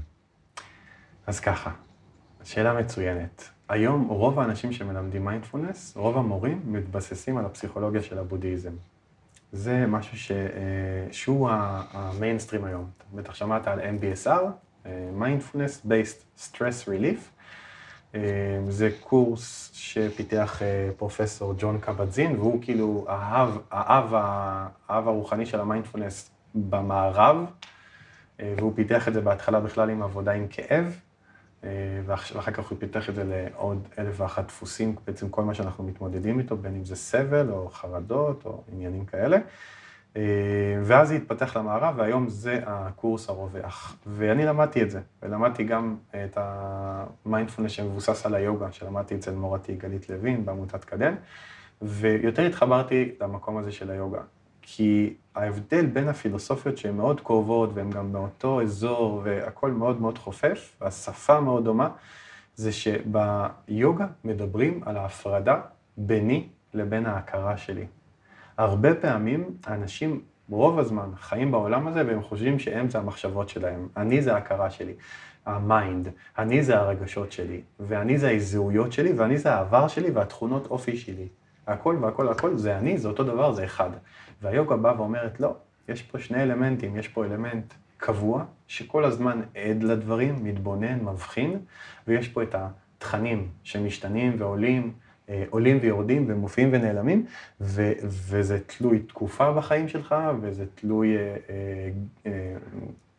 [1.28, 1.72] אז ככה,
[2.44, 3.50] שאלה מצוינת.
[3.70, 8.72] היום רוב האנשים שמלמדים מיינדפולנס, רוב המורים מתבססים על הפסיכולוגיה של הבודהיזם.
[9.52, 10.32] זה משהו ש...
[10.32, 10.38] אה,
[11.12, 11.50] שהוא
[11.92, 12.90] המיינסטרים היום.
[13.14, 14.30] בטח שמעת על MBSR,
[14.86, 15.10] אה,
[15.88, 17.20] Based Stress Relief.
[18.16, 18.20] אה,
[18.70, 20.62] זה קורס שפיתח
[20.98, 24.14] פרופסור ג'ון קבט-זין, והוא כאילו האב, האב,
[24.88, 27.46] האב הרוחני של המיינדפולנס במערב,
[28.40, 31.00] והוא פיתח את זה בהתחלה בכלל עם עבודה עם כאב,
[31.64, 31.70] אה,
[32.06, 36.40] ואחר כך הוא פיתח את זה לעוד אלף ואחת דפוסים, בעצם כל מה שאנחנו מתמודדים
[36.40, 39.38] איתו, בין אם זה סבל או חרדות או עניינים כאלה.
[40.18, 40.22] אה,
[40.84, 43.96] ואז זה התפתח למערב, והיום זה הקורס הרווח.
[44.08, 50.10] ואני למדתי את זה, ולמדתי גם את המיינדפולנס שמבוסס על היוגה, שלמדתי אצל מורתי גלית
[50.10, 51.16] לוין בעמותת קדם,
[51.82, 54.22] ויותר התחברתי למקום הזה של היוגה.
[54.74, 60.76] כי ההבדל בין הפילוסופיות שהן מאוד קרובות והן גם באותו אזור והכל מאוד מאוד חופף,
[60.82, 61.90] והשפה מאוד דומה,
[62.56, 65.62] זה שביוגה מדברים על ההפרדה
[65.98, 67.86] ביני לבין ההכרה שלי.
[68.58, 74.22] הרבה פעמים אנשים רוב הזמן חיים בעולם הזה והם חושבים שהם זה המחשבות שלהם, אני
[74.22, 74.94] זה ההכרה שלי,
[75.46, 80.68] ה mind, אני זה הרגשות שלי, ואני זה ההזדהויות שלי, ואני זה העבר שלי והתכונות
[80.68, 81.28] אופי שלי.
[81.68, 83.90] הכל והכל הכל זה אני, זה אותו דבר, זה אחד.
[84.42, 85.56] והיוגה באה ואומרת, לא,
[85.88, 91.60] יש פה שני אלמנטים, יש פה אלמנט קבוע, שכל הזמן עד לדברים, מתבונן, מבחין,
[92.08, 94.94] ויש פה את התכנים שמשתנים ועולים,
[95.30, 97.26] אה, עולים ויורדים ומופיעים ונעלמים,
[97.62, 101.90] ו- וזה תלוי תקופה בחיים שלך, וזה תלוי אה, אה,
[102.26, 102.54] אה,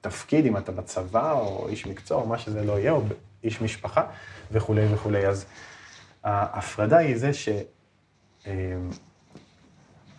[0.00, 3.02] תפקיד, אם אתה בצבא, או איש מקצוע, או מה שזה לא יהיה, או
[3.44, 4.02] איש משפחה,
[4.52, 5.26] וכולי וכולי.
[5.26, 5.46] אז
[6.24, 7.48] ההפרדה היא זה ש...
[8.46, 8.52] אה,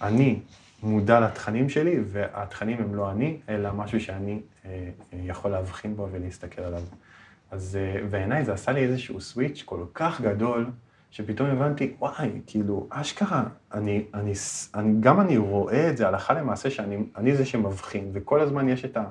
[0.02, 0.40] אני
[0.84, 6.08] מודע לתכנים שלי, והתכנים הם לא אני, אלא משהו שאני אה, אה, יכול להבחין בו
[6.12, 6.82] ולהסתכל עליו.
[7.52, 7.78] אז
[8.10, 10.70] בעיניי זה עשה לי איזשהו סוויץ' כל כך גדול,
[11.12, 14.34] שפתאום הבנתי, וואי, כאילו, אשכרה, אני, אני,
[14.76, 18.98] אני, גם אני רואה את זה הלכה למעשה, שאני זה שמבחין, וכל הזמן יש את,
[18.98, 19.04] ה,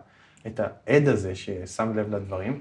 [0.47, 2.61] את העד הזה ששם לב לדברים,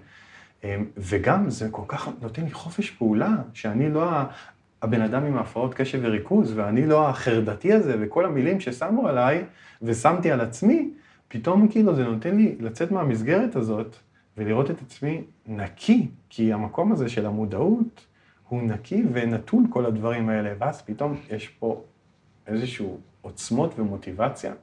[0.98, 4.12] וגם זה כל כך נותן לי חופש פעולה, שאני לא
[4.82, 9.44] הבן אדם עם הפרעות קשב וריכוז, ואני לא החרדתי הזה, וכל המילים ששמו עליי,
[9.82, 10.90] ושמתי על עצמי,
[11.28, 13.96] פתאום כאילו זה נותן לי לצאת מהמסגרת הזאת,
[14.38, 18.06] ולראות את עצמי נקי, כי המקום הזה של המודעות
[18.50, 21.84] הוא נקי ונטול כל הדברים האלה, ואז פתאום יש פה
[22.48, 24.54] איזשהו עוצמות ומוטיבציה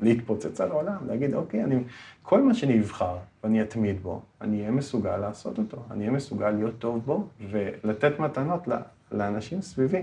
[0.00, 1.76] להתפוצץ על העולם, להגיד, אוקיי, אני,
[2.22, 6.50] כל מה שאני אבחר ואני אתמיד בו, אני אהיה מסוגל לעשות אותו, אני אהיה מסוגל
[6.50, 8.68] להיות טוב בו ולתת מתנות
[9.12, 10.02] לאנשים סביבי.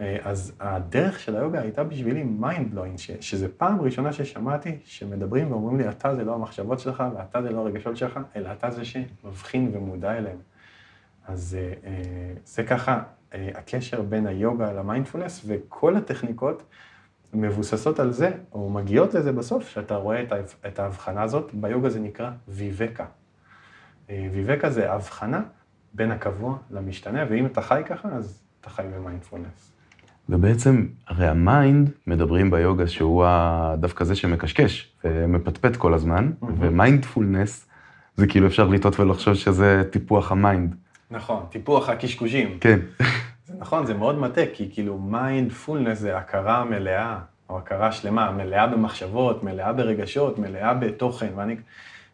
[0.00, 5.78] אה, אז הדרך של היוגה הייתה בשבילי mind blowing, שזה פעם ראשונה ששמעתי שמדברים ואומרים
[5.78, 9.70] לי, אתה זה לא המחשבות שלך ואתה זה לא הרגשות שלך, אלא אתה זה שמבחין
[9.74, 10.38] ומודע אליהם.
[11.26, 16.62] אז אה, אה, זה ככה הקשר בין היוגה למיינדפולנס, וכל הטכניקות
[17.34, 20.24] מבוססות על זה, או מגיעות לזה בסוף, שאתה רואה
[20.66, 23.04] את ההבחנה הזאת, ביוגה זה נקרא ויבקה.
[24.08, 25.42] ויבקה זה הבחנה
[25.94, 29.72] בין הקבוע למשתנה, ואם אתה חי ככה, אז אתה חי במיינדפולנס.
[30.28, 33.26] ובעצם, הרי ה mind, מדברים ביוגה שהוא
[33.78, 36.46] דווקא זה שמקשקש ומפטפט כל הזמן, mm-hmm.
[36.58, 37.66] ומיינדפולנס,
[38.16, 40.74] זה כאילו אפשר לטעות ולחשוב שזה טיפוח ה mind.
[41.10, 42.58] נכון, טיפוח הקשקושים.
[42.60, 42.78] כן.
[43.46, 48.66] זה נכון, זה מאוד מטעה, כי כאילו מיינדפולנס זה הכרה מלאה, או הכרה שלמה, מלאה
[48.66, 51.56] במחשבות, מלאה ברגשות, מלאה בתוכן, ואני...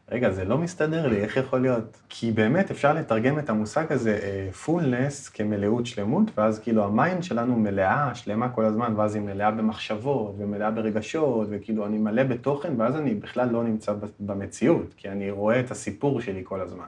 [0.09, 2.03] רגע, זה לא מסתדר לי, איך יכול להיות?
[2.09, 7.23] כי באמת אפשר לתרגם את המושג הזה, fullness, uh, כמלאות שלמות, ואז כאילו ה mind
[7.23, 12.81] שלנו מלאה, שלמה כל הזמן, ואז היא מלאה במחשבות, ומלאה ברגשות, וכאילו אני מלא בתוכן,
[12.81, 16.87] ואז אני בכלל לא נמצא במציאות, כי אני רואה את הסיפור שלי כל הזמן.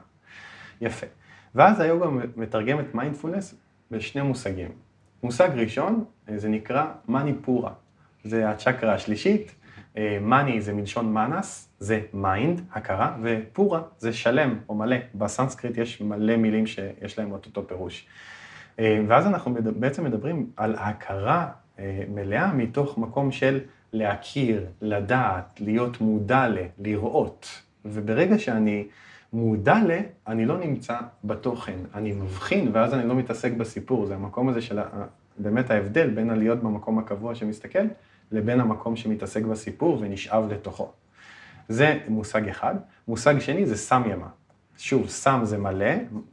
[0.81, 1.07] יפה.
[1.55, 3.55] ואז היוגה מתרגם את מיינדפולנס
[3.93, 4.69] בשני מושגים.
[5.23, 7.71] מושג ראשון, אה, זה נקרא מניפורה.
[8.23, 9.55] זה הצ'קרה השלישית,
[10.21, 14.95] מאני זה מלשון מנס, זה mind, הכרה, ופורה זה שלם או מלא.
[15.15, 18.07] בסנסקריט יש מלא מילים שיש להם את אותו פירוש.
[18.79, 23.59] אה, ואז אנחנו בעצם מדברים על הכרה אה, מלאה מתוך מקום של
[23.93, 27.61] להכיר, לדעת, להיות מודע ל, לראות.
[27.85, 28.85] וברגע שאני
[29.33, 29.91] מודע ל,
[30.27, 34.05] אני לא נמצא בתוכן, אני מבחין ואז אני לא מתעסק בסיפור.
[34.05, 34.79] זה המקום הזה של
[35.37, 37.83] באמת ההבדל בין הלהיות במקום הקבוע שמסתכל,
[38.31, 40.91] לבין המקום שמתעסק בסיפור ונשאב לתוכו.
[41.69, 42.75] זה מושג אחד.
[43.07, 44.27] מושג שני זה סם ימה.
[44.77, 45.85] שוב, סם זה מלא,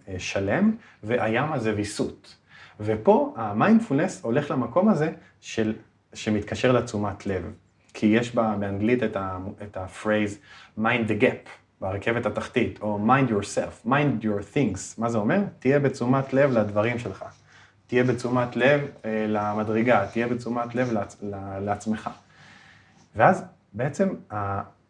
[0.09, 2.37] אה, שלם, והימה זה ויסות.
[2.81, 5.75] ופה המיינדפולנס הולך למקום הזה של,
[6.15, 7.53] שמתקשר לתשומת לב.
[7.95, 10.39] כי יש בה באנגלית את, ה, את ה phrase
[10.79, 11.49] mind the gap,
[11.81, 14.79] ברכבת התחתית, או mind yourself, mind your things.
[14.99, 15.41] מה זה אומר?
[15.59, 17.25] תהיה בתשומת לב לדברים שלך.
[17.87, 21.23] תהיה בתשומת לב אה, למדרגה, תהיה בתשומת לב לעצ,
[21.61, 22.11] לעצמך.
[23.17, 24.09] ואז בעצם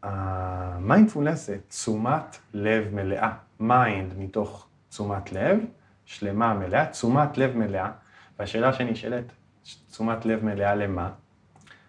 [0.02, 3.32] המיינדפולנס זה תשומת לב מלאה.
[3.60, 5.58] mind מתוך תשומת לב,
[6.04, 7.90] שלמה מלאה, תשומת לב מלאה,
[8.38, 9.24] והשאלה שנשאלת,
[9.90, 11.10] תשומת לב מלאה למה?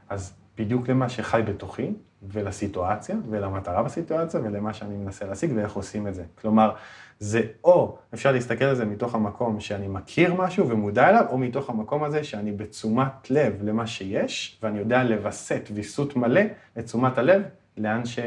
[0.09, 1.91] אז בדיוק למה שחי בתוכי,
[2.29, 6.23] ולסיטואציה, ולמטרה בסיטואציה, ולמה שאני מנסה להשיג, ואיך עושים את זה.
[6.41, 6.73] כלומר,
[7.19, 11.69] זה או, אפשר להסתכל על זה מתוך המקום שאני מכיר משהו ומודע אליו, או מתוך
[11.69, 16.41] המקום הזה שאני בתשומת לב למה שיש, ואני יודע לווסת ויסות מלא
[16.79, 17.41] את תשומת הלב
[17.77, 18.19] לאן, ש,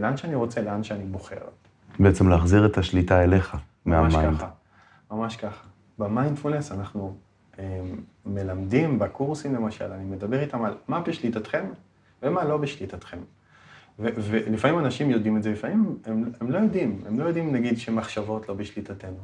[0.00, 1.40] לאן שאני רוצה, לאן שאני בוחר.
[1.98, 4.14] בעצם להחזיר את השליטה אליך, מה mind.
[4.14, 4.48] ממש ככה,
[5.10, 5.66] ממש ככה.
[5.98, 7.14] במיינדפולנס אנחנו
[7.58, 7.80] אה,
[8.26, 11.64] מלמדים בקורסים למשל, אני מדבר איתם על מה בשליטתכם
[12.22, 13.18] ומה לא בשליטתכם.
[14.00, 18.48] ולפעמים אנשים יודעים את זה, לפעמים הם, הם לא יודעים, הם לא יודעים נגיד שמחשבות
[18.48, 19.18] לא בשליטתנו,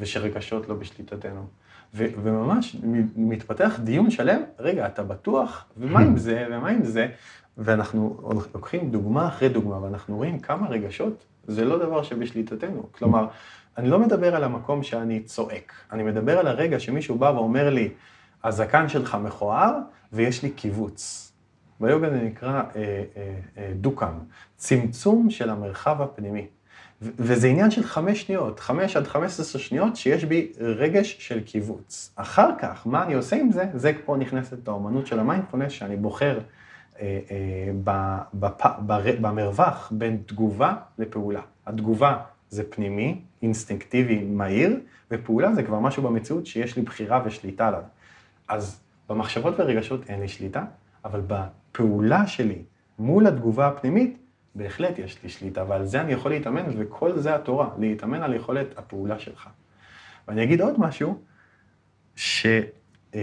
[0.00, 1.46] ושרגשות לא בשליטתנו.
[1.94, 2.76] ו, וממש
[3.16, 5.64] מתפתח דיון שלם, רגע, אתה בטוח?
[5.76, 7.08] ומה עם זה, ומה עם זה?
[7.58, 12.88] ואנחנו לוקחים דוגמה אחרי דוגמה, ואנחנו רואים כמה רגשות זה לא דבר שבשליטתנו.
[12.92, 13.26] כלומר,
[13.78, 17.88] אני לא מדבר על המקום שאני צועק, אני מדבר על הרגע שמישהו בא ואומר לי,
[18.44, 19.78] הזקן שלך מכוער
[20.12, 21.25] ויש לי קיבוץ.
[21.80, 24.18] ביוגה זה נקרא אה, אה, אה, דוקאם,
[24.56, 26.46] צמצום של המרחב הפנימי.
[27.00, 32.12] וזה עניין של חמש שניות, חמש עד חמש עשרה שניות שיש בי רגש של קיבוץ.
[32.16, 33.64] אחר כך, מה אני עושה עם זה?
[33.74, 36.38] זה פה נכנסת האומנות של המיינדפולנס, שאני בוחר
[37.00, 37.72] אה, אה,
[38.34, 41.40] בפ, בר, במרווח בין תגובה לפעולה.
[41.66, 42.16] התגובה
[42.50, 47.82] זה פנימי, אינסטינקטיבי, מהיר, ופעולה זה כבר משהו במציאות שיש לי בחירה ושליטה עליו.
[48.48, 50.64] אז במחשבות ורגשות אין לי שליטה,
[51.04, 51.20] אבל
[51.76, 52.62] בפעולה שלי
[52.98, 54.18] מול התגובה הפנימית,
[54.54, 58.78] בהחלט יש לי שליטה, ועל זה אני יכול להתאמן, וכל זה התורה, להתאמן על יכולת
[58.78, 59.48] הפעולה שלך.
[60.28, 61.18] ואני אגיד עוד משהו,
[62.16, 63.18] שהרבה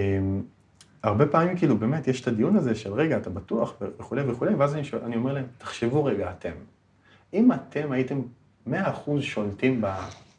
[1.31, 4.83] פעמים כאילו באמת יש את הדיון הזה של רגע, אתה בטוח וכולי וכולי, ואז אני,
[4.83, 6.53] שואל, אני אומר להם, תחשבו רגע אתם.
[7.33, 8.21] אם אתם הייתם
[8.67, 8.71] 100%
[9.21, 9.83] שולטים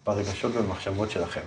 [0.06, 1.40] ברגשות ובמחשבות שלכם,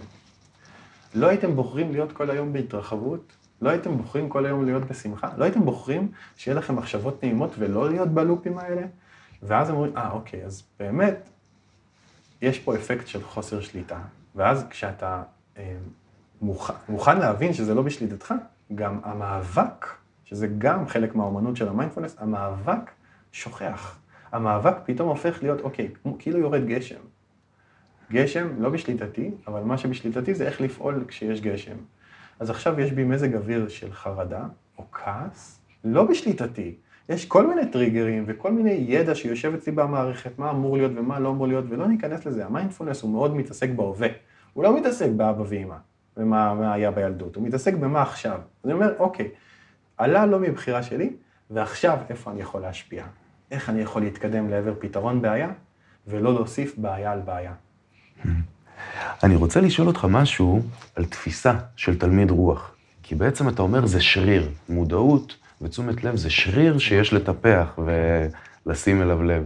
[1.15, 5.29] לא הייתם בוחרים להיות כל היום בהתרחבות לא הייתם בוחרים כל היום להיות בשמחה?
[5.37, 8.81] לא הייתם בוחרים שיהיה לכם מחשבות נעימות ולא להיות בלופים האלה?
[9.43, 11.29] ואז אומרים, אה, אוקיי, אז באמת,
[12.41, 13.99] יש פה אפקט של חוסר שליטה.
[14.35, 15.23] ואז כשאתה
[15.57, 15.75] אה,
[16.41, 18.33] מוכן, מוכן להבין שזה לא בשליטתך,
[18.75, 19.87] גם המאבק,
[20.25, 22.91] שזה גם חלק מהאומנות של המיינדפולנס, המאבק
[23.31, 23.97] שוכח.
[24.31, 25.89] המאבק פתאום הופך להיות, אוקיי,
[26.19, 26.99] כאילו יורד גשם.
[28.11, 31.75] גשם לא בשליטתי, אבל מה שבשליטתי זה איך לפעול כשיש גשם.
[32.39, 34.45] אז עכשיו יש בי מזג אוויר של חרדה
[34.77, 36.75] או כעס, לא בשליטתי.
[37.09, 41.29] יש כל מיני טריגרים וכל מיני ידע שיושב אצלי במערכת, מה אמור להיות ומה לא
[41.29, 42.45] אמור להיות, ולא ניכנס לזה.
[42.45, 44.07] המיינדפולנס הוא מאוד מתעסק בהווה.
[44.53, 45.75] הוא לא מתעסק באבא ואמא
[46.17, 48.39] ומה היה בילדות, הוא מתעסק במה עכשיו.
[48.63, 49.29] אז אני אומר, אוקיי,
[49.97, 51.13] עלה לא מבחירה שלי,
[51.49, 53.05] ועכשיו איפה אני יכול להשפיע?
[53.51, 55.49] איך אני יכול להתקדם לעבר פתרון בעיה,
[56.07, 57.53] ולא להוסיף בעיה על בעיה.
[59.23, 60.61] אני רוצה לשאול אותך משהו
[60.95, 62.71] על תפיסה של תלמיד רוח.
[63.03, 67.79] כי בעצם אתה אומר זה שריר, מודעות ותשומת לב זה שריר שיש לטפח
[68.65, 69.43] ולשים אליו לב.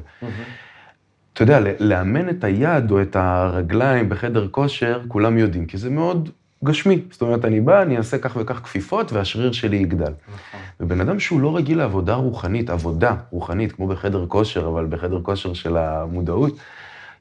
[1.33, 6.29] אתה יודע, לאמן את היד או את הרגליים בחדר כושר, כולם יודעים, כי זה מאוד
[6.63, 7.01] גשמי.
[7.11, 10.03] זאת אומרת, אני בא, אני אעשה כך וכך כפיפות והשריר שלי יגדל.
[10.27, 10.59] נכון.
[10.79, 15.53] ובן אדם שהוא לא רגיל לעבודה רוחנית, עבודה רוחנית, כמו בחדר כושר, אבל בחדר כושר
[15.53, 16.57] של המודעות,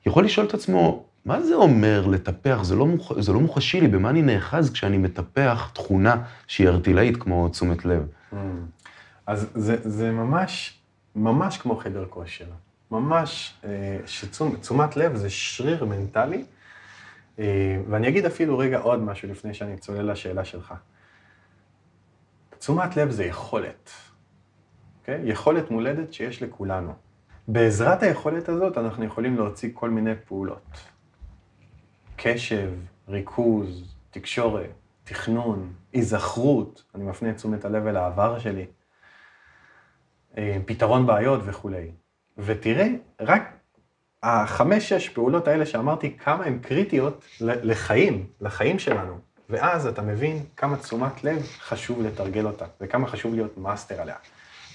[0.07, 2.59] יכול לשאול את עצמו, מה זה אומר לטפח?
[2.63, 3.21] זה לא, מוח...
[3.21, 8.07] זה לא מוחשי לי, במה אני נאחז כשאני מטפח תכונה שהיא ארטילאית כמו תשומת לב?
[8.33, 8.37] Mm.
[9.27, 10.81] אז זה, זה ממש,
[11.17, 12.45] ממש כמו חדר כושר.
[12.91, 16.45] ממש, אה, שתשומת לב זה שריר מנטלי.
[17.39, 20.75] אה, ואני אגיד אפילו רגע עוד משהו לפני שאני צולל לשאלה שלך.
[22.59, 23.91] תשומת לב זה יכולת,
[25.01, 25.15] אוקיי?
[25.15, 25.31] Okay?
[25.31, 26.93] יכולת מולדת שיש לכולנו.
[27.49, 30.90] בעזרת היכולת הזאת אנחנו יכולים להוציא כל מיני פעולות.
[32.23, 32.71] קשב,
[33.09, 34.71] ריכוז, תקשורת,
[35.05, 38.67] תכנון, היזכרות, אני מפנה את תשומת הלב אל העבר שלי,
[40.39, 41.91] אה, פתרון בעיות וכולי.
[42.39, 42.87] ותראה,
[43.21, 43.43] רק
[44.23, 49.19] החמש-שש פעולות האלה שאמרתי, כמה הן קריטיות לחיים, לחיים שלנו.
[49.51, 54.17] ואז אתה מבין כמה תשומת לב חשוב לתרגל אותה, וכמה חשוב להיות מאסטר עליה.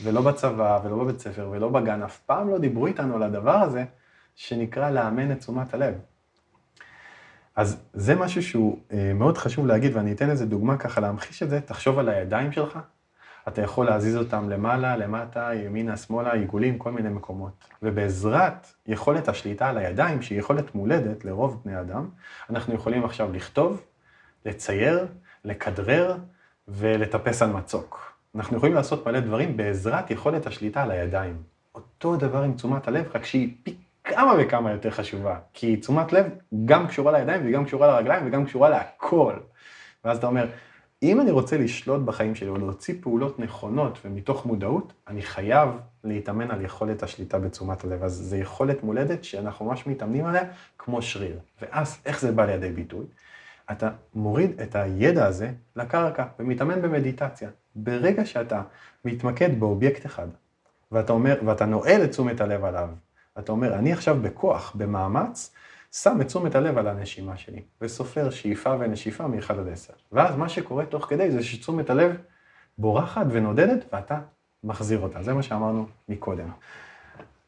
[0.03, 3.85] ולא בצבא, ולא בבית ספר, ולא בגן, אף פעם לא דיברו איתנו על הדבר הזה,
[4.35, 5.93] שנקרא לאמן את תשומת הלב.
[7.55, 11.49] אז זה משהו שהוא אה, מאוד חשוב להגיד, ואני אתן איזה דוגמה ככה להמחיש את
[11.49, 12.79] זה, תחשוב על הידיים שלך,
[13.47, 17.67] אתה יכול להזיז אותם למעלה, למטה, ימינה, שמאלה, עיגולים, כל מיני מקומות.
[17.83, 22.09] ובעזרת יכולת השליטה על הידיים, שהיא יכולת מולדת לרוב בני אדם,
[22.49, 23.81] אנחנו יכולים עכשיו לכתוב,
[24.45, 25.07] לצייר,
[25.45, 26.17] לכדרר
[26.67, 28.15] ולטפס על מצוק.
[28.35, 31.43] אנחנו יכולים לעשות מלא דברים בעזרת יכולת השליטה על הידיים.
[31.75, 35.37] אותו דבר עם תשומת הלב, רק שהיא פי כמה וכמה יותר חשובה.
[35.53, 36.25] כי תשומת לב
[36.65, 39.33] גם קשורה לידיים וגם קשורה לרגליים וגם קשורה להכל.
[40.05, 40.47] ואז אתה אומר,
[41.03, 45.69] אם אני רוצה לשלוט בחיים שלי או להוציא פעולות נכונות ומתוך מודעות, אני חייב
[46.03, 48.03] להתאמן על יכולת השליטה בתשומת הלב.
[48.03, 50.43] אז זו יכולת מולדת שאנחנו ממש מתאמנים עליה
[50.77, 51.39] כמו שריר.
[51.61, 53.05] ואז איך זה בא לידי ביטוי?
[53.71, 57.49] אתה מוריד את הידע הזה לקרקע ומתאמן במדיטציה.
[57.75, 58.61] ברגע שאתה
[59.05, 60.27] מתמקד באובייקט אחד,
[60.91, 62.89] ואתה אומר, ואתה נועל את תשומת הלב עליו,
[63.39, 65.53] אתה אומר, אני עכשיו בכוח, במאמץ,
[65.91, 69.93] שם את תשומת הלב על הנשימה שלי, וסופר שאיפה ונשיפה מ-1 עד 10.
[70.11, 72.17] ואז מה שקורה תוך כדי זה שתשומת הלב
[72.77, 74.19] בורחת ונודדת, ואתה
[74.63, 75.23] מחזיר אותה.
[75.23, 76.49] זה מה שאמרנו מקודם.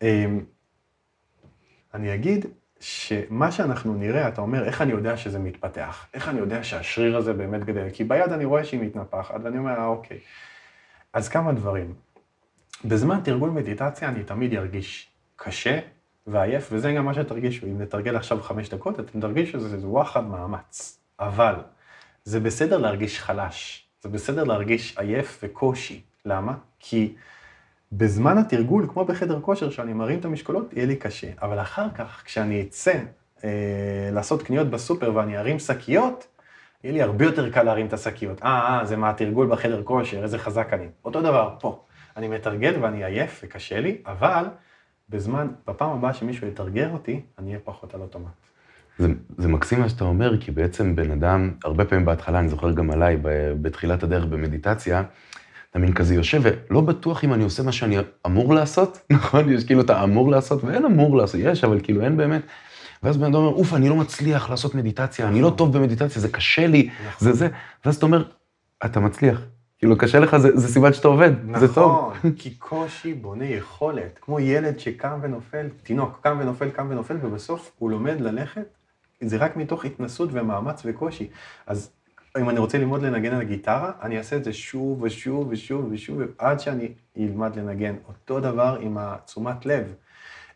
[0.02, 0.44] אמ,
[1.94, 2.46] אני אגיד
[2.80, 6.08] שמה שאנחנו נראה, אתה אומר, איך אני יודע שזה מתפתח?
[6.14, 7.88] איך אני יודע שהשריר הזה באמת גדל?
[7.94, 10.20] כי ביד אני רואה שהיא מתנפחת, ואני אומר, אה, אוקיי.
[11.14, 11.94] אז כמה דברים.
[12.86, 15.80] בזמן תרגול מדיטציה אני תמיד ארגיש קשה
[16.28, 17.66] ועייף, וזה גם מה שתרגישו.
[17.66, 21.00] אם נתרגל עכשיו חמש דקות, אתם תרגישו שזה וואחד מאמץ.
[21.20, 21.56] אבל
[22.24, 26.02] זה בסדר להרגיש חלש, זה בסדר להרגיש עייף וקושי.
[26.26, 26.54] למה?
[26.80, 27.14] כי
[27.92, 31.28] בזמן התרגול, כמו בחדר כושר, כשאני מרים את המשקולות, יהיה לי קשה.
[31.42, 33.00] אבל אחר כך, כשאני אצא
[33.44, 36.28] אה, לעשות קניות בסופר ואני ארים שקיות,
[36.84, 38.44] יהיה לי הרבה יותר קל להרים את השקיות.
[38.44, 40.88] אה, אה, זה מהתרגול בחדר כושר, איזה חזק אני.
[41.06, 41.84] אותו דבר פה.
[42.18, 44.46] אני מתרגל ואני עייף וקשה לי, אבל
[45.10, 48.32] בזמן, בפעם הבאה שמישהו יתרגר אותי, אני אהיה פחות על אוטומט.
[48.98, 52.72] זה, זה מקסים מה שאתה אומר, כי בעצם בן אדם, הרבה פעמים בהתחלה, אני זוכר
[52.72, 53.18] גם עליי,
[53.62, 55.04] בתחילת הדרך במדיטציה,
[55.70, 59.50] אתה מין כזה יושב ולא בטוח אם אני עושה מה שאני אמור לעשות, נכון?
[59.50, 62.42] יש כאילו אתה אמור לעשות, ואין אמור לעשות, יש, אבל כאילו אין באמת.
[63.04, 66.30] ואז בן אדם אומר, אוף, אני לא מצליח לעשות מדיטציה, אני לא טוב במדיטציה, זה
[66.30, 66.90] קשה לי,
[67.20, 67.48] זה זה.
[67.86, 68.24] ואז אתה אומר,
[68.86, 69.42] אתה מצליח.
[69.78, 72.14] כאילו, קשה לך, זה, זה סימן שאתה עובד, נכון, זה טוב.
[72.18, 77.72] נכון, כי קושי בונה יכולת, כמו ילד שקם ונופל, תינוק קם ונופל, קם ונופל, ובסוף
[77.78, 78.66] הוא לומד ללכת,
[79.22, 81.28] זה רק מתוך התנסות ומאמץ וקושי.
[81.68, 81.90] אז
[82.40, 86.22] אם אני רוצה ללמוד לנגן על הגיטרה, אני אעשה את זה שוב ושוב ושוב ושוב,
[86.38, 87.96] עד שאני אלמד לנגן.
[88.08, 89.94] אותו דבר עם התשומת לב.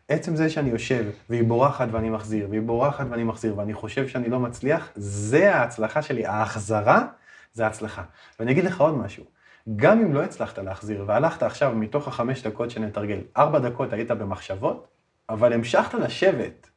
[0.08, 4.28] עצם זה שאני יושב, והיא בורחת ואני מחזיר, והיא בורחת ואני מחזיר, ואני חושב שאני
[4.28, 6.26] לא מצליח, זה ההצלחה שלי.
[6.26, 7.06] ההחזרה
[7.52, 8.02] זה ההצלחה.
[8.38, 9.24] ואני אגיד לך עוד משהו,
[9.76, 14.88] גם אם לא הצלחת להחזיר, והלכת עכשיו מתוך החמש דקות שנתרגל, ארבע דקות היית במחשבות,
[15.28, 16.70] אבל המשכת לשבת,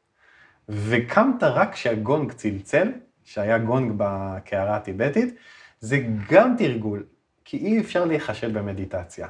[0.70, 2.92] וקמת רק כשהגונג צלצל,
[3.24, 5.36] שהיה גונג בקערה הטיבטית,
[5.80, 5.98] זה
[6.30, 7.04] גם תרגול,
[7.46, 9.28] כי אי אפשר להיחשב במדיטציה.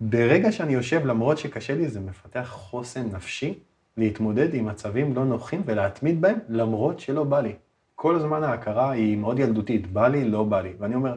[0.00, 3.58] ברגע שאני יושב, למרות שקשה לי, זה מפתח חוסן נפשי
[3.96, 7.54] להתמודד עם מצבים לא נוחים ולהתמיד בהם, למרות שלא בא לי.
[8.00, 10.72] כל הזמן ההכרה היא מאוד ילדותית, בא לי, לא בא לי.
[10.78, 11.16] ואני אומר,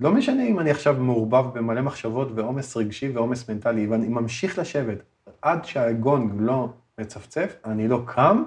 [0.00, 4.98] לא משנה אם אני עכשיו מעורבב במלא מחשבות ועומס רגשי ועומס מנטלי, ואני ממשיך לשבת
[5.42, 8.42] עד שהגונג לא מצפצף, אני לא קם,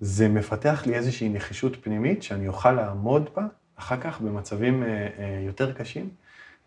[0.00, 5.42] זה מפתח לי איזושהי נחישות פנימית שאני אוכל לעמוד בה אחר כך במצבים אה, אה,
[5.46, 6.08] יותר קשים,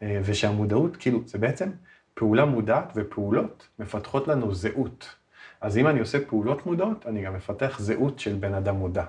[0.02, 1.70] אה, ושהמודעות, כאילו, זה בעצם
[2.14, 5.16] פעולה מודעת ופעולות מפתחות לנו זהות.
[5.62, 9.06] אז אם אני עושה פעולות מודעות, אני גם מפתח זהות של בן אדם מודע.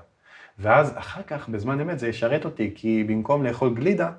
[0.61, 4.11] ואז אחר כך, בזמן אמת, זה ישרת אותי, כי במקום לאכול גלידה,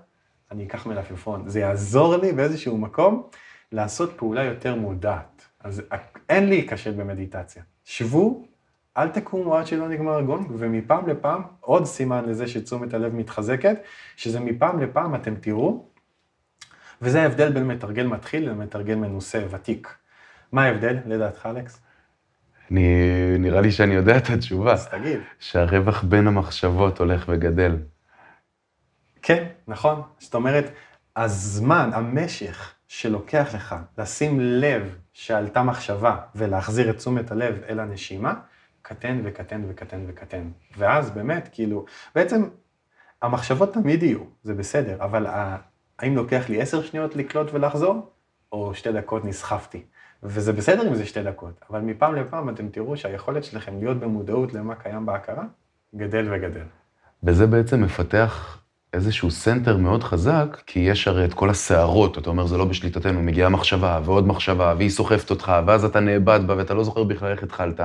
[0.51, 1.49] אני אקח מלפפון.
[1.49, 3.27] זה יעזור לי באיזשהו מקום
[3.71, 5.47] לעשות פעולה יותר מודעת.
[5.59, 5.81] אז
[6.29, 7.63] אין לי להיכשל במדיטציה.
[7.85, 8.45] שבו,
[8.97, 13.77] אל תקומו עד שלא נגמר הגונג, ומפעם לפעם, עוד סימן לזה שתשומת הלב מתחזקת,
[14.15, 15.85] שזה מפעם לפעם אתם תראו,
[17.01, 19.95] וזה ההבדל בין מתרגל מתחיל למתרגל מנוסה, ותיק.
[20.51, 21.81] מה ההבדל, לדעתך, אלכס?
[22.71, 24.73] אני, נראה לי שאני יודע את התשובה.
[24.73, 25.19] אז תגיד.
[25.39, 27.77] שהרווח בין המחשבות הולך וגדל.
[29.21, 30.01] כן, נכון.
[30.19, 30.71] זאת אומרת,
[31.15, 38.33] הזמן, המשך שלוקח לך לשים לב שעלתה מחשבה ולהחזיר את תשומת הלב אל הנשימה,
[38.81, 40.49] קטן וקטן וקטן וקטן.
[40.77, 42.43] ואז באמת, כאילו, בעצם
[43.21, 45.27] המחשבות תמיד יהיו, זה בסדר, אבל
[45.99, 48.09] האם לוקח לי עשר שניות לקלוט ולחזור,
[48.51, 49.83] או שתי דקות נסחפתי?
[50.23, 54.53] וזה בסדר אם זה שתי דקות, אבל מפעם לפעם אתם תראו שהיכולת שלכם להיות במודעות
[54.53, 55.43] למה קיים בהכרה,
[55.95, 56.65] גדל וגדל.
[57.23, 58.61] וזה בעצם מפתח
[58.93, 63.21] איזשהו center מאוד חזק, כי יש הרי את כל הסערות, אתה אומר, זה לא בשליטתנו,
[63.21, 67.31] מגיעה מחשבה ועוד מחשבה, והיא סוחפת אותך, ואז אתה נאבד בה ואתה לא זוכר בכלל
[67.31, 67.79] איך התחלת.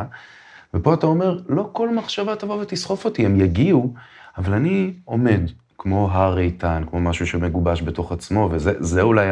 [0.75, 3.95] ופה אתה אומר, לא כל מחשבה תבוא ותסחוף אותי, הם יגיעו,
[4.39, 5.41] אבל אני עומד
[5.79, 9.29] כמו הר איתן, כמו משהו שמגובש בתוך עצמו, וזה אולי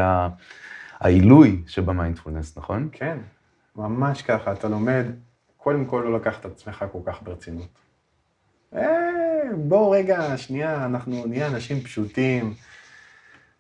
[1.05, 2.89] העילוי שבמיינדפולנס, נכון?
[2.93, 3.19] כן,
[3.77, 5.05] ממש ככה, אתה לומד,
[5.57, 7.69] קודם כל לא לקחת את עצמך כל כך ברצינות.
[8.75, 8.85] אה,
[9.57, 12.55] בואו רגע, שנייה, אנחנו נהיה אנשים פשוטים.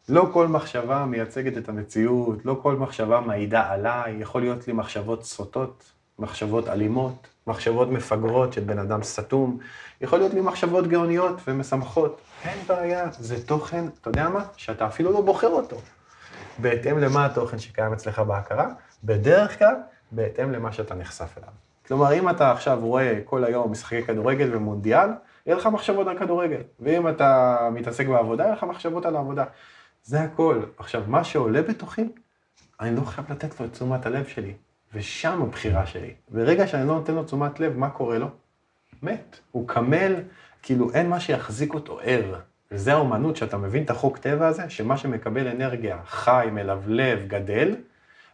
[0.08, 5.24] לא כל מחשבה מייצגת את המציאות, לא כל מחשבה מעידה עליי, יכול להיות לי מחשבות
[5.24, 9.58] סוטות, מחשבות אלימות, מחשבות מפגרות של בן אדם סתום,
[10.00, 12.20] יכול להיות לי מחשבות גאוניות ומשמחות.
[12.44, 14.44] אין בעיה, זה תוכן, אתה יודע מה?
[14.56, 15.76] שאתה אפילו לא בוחר אותו.
[16.58, 18.68] בהתאם למה התוכן שקיים אצלך בהכרה,
[19.04, 19.74] בדרך כלל,
[20.12, 21.48] בהתאם למה שאתה נחשף אליו.
[21.86, 25.08] כלומר, אם אתה עכשיו רואה כל היום משחקי כדורגל ומונדיאל,
[25.46, 26.60] יהיה לך מחשבות על כדורגל.
[26.80, 29.44] ואם אתה מתעסק בעבודה, יהיה לך מחשבות על העבודה.
[30.04, 30.62] זה הכל.
[30.78, 32.08] עכשיו, מה שעולה בתוכי,
[32.80, 34.54] אני לא חייב לתת לו את תשומת הלב שלי.
[34.94, 36.14] ושם הבחירה שלי.
[36.28, 38.28] ברגע שאני לא נותן לו תשומת לב, מה קורה לו?
[39.02, 39.38] מת.
[39.50, 40.14] הוא קמל,
[40.62, 42.40] כאילו אין מה שיחזיק אותו ער.
[42.70, 47.74] וזה האומנות, שאתה מבין את החוק טבע הזה, שמה שמקבל אנרגיה חי, מלבלב, גדל,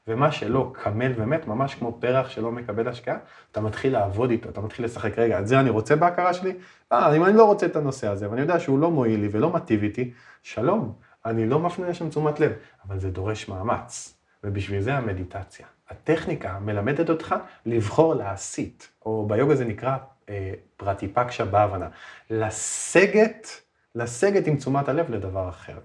[0.08, 3.16] ומה שלא קמל ומת, ממש כמו פרח שלא מקבל השקעה,
[3.52, 6.52] אתה מתחיל לעבוד איתו, אתה מתחיל לשחק, רגע, את זה אני רוצה בהכרה שלי?
[6.92, 9.50] אה, אם אני לא רוצה את הנושא הזה, ואני יודע שהוא לא מועיל לי ולא
[9.50, 10.10] מטיב איתי,
[10.42, 10.92] שלום,
[11.26, 12.52] אני לא מפנה לשם תשומת לב,
[12.86, 14.14] אבל זה דורש מאמץ,
[14.44, 15.66] ובשביל זה המדיטציה.
[15.90, 17.34] הטכניקה מלמדת אותך
[17.66, 19.96] לבחור להסיט, או ביוגה זה נקרא
[20.28, 21.88] אה, פרטיפקשה בהבנה,
[22.30, 23.60] לסגת,
[23.94, 25.78] לסגת עם תשומת הלב לדבר אחר.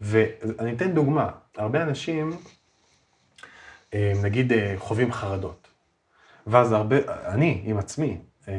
[0.00, 2.30] ואני אתן דוגמה, הרבה אנשים
[3.94, 5.68] אה, נגיד אה, חווים חרדות.
[6.46, 8.18] ואז הרבה, אני עם עצמי,
[8.48, 8.54] אה,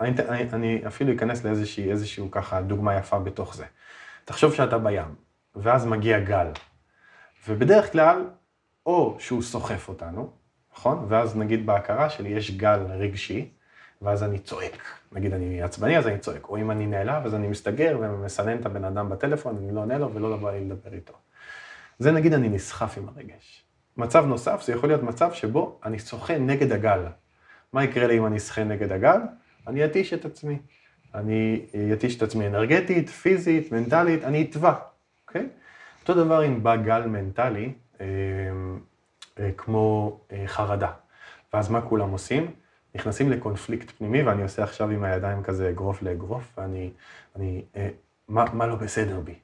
[0.00, 3.64] אני, אני, אני אפילו אכנס לאיזושהי, איזשהו ככה דוגמה יפה בתוך זה.
[4.24, 5.14] תחשוב שאתה בים,
[5.56, 6.46] ואז מגיע גל,
[7.48, 8.24] ובדרך כלל,
[8.86, 10.30] או שהוא סוחף אותנו,
[10.72, 11.06] נכון?
[11.08, 13.50] ואז נגיד בהכרה שלי יש גל רגשי,
[14.02, 14.82] ואז אני צועק.
[15.12, 16.48] נגיד אני עצבני, אז אני צועק.
[16.48, 19.98] או אם אני נעלב, אז אני מסתגר ומסנן את הבן אדם בטלפון, אני לא עונה
[19.98, 21.12] לו ולא בא לי לדבר איתו.
[21.98, 23.64] זה נגיד אני נסחף עם הרגש.
[23.96, 27.00] מצב נוסף, זה יכול להיות מצב שבו אני שוחה נגד הגל.
[27.72, 29.18] מה יקרה לי אם אני אשחה נגד הגל?
[29.66, 30.58] אני אתיש את עצמי.
[31.14, 34.74] אני אתיש את עצמי אנרגטית, פיזית, מנטלית, אני אטבע,
[35.28, 35.48] אוקיי?
[36.00, 38.06] אותו דבר אם בא גל מנטלי, אה,
[39.38, 40.90] אה, כמו אה, חרדה.
[41.52, 42.50] ואז מה כולם עושים?
[42.94, 46.90] נכנסים לקונפליקט פנימי, ואני עושה עכשיו עם הידיים כזה אגרוף לאגרוף, ואני,
[47.36, 47.88] אני, אה,
[48.28, 49.34] מה, מה לא בסדר בי?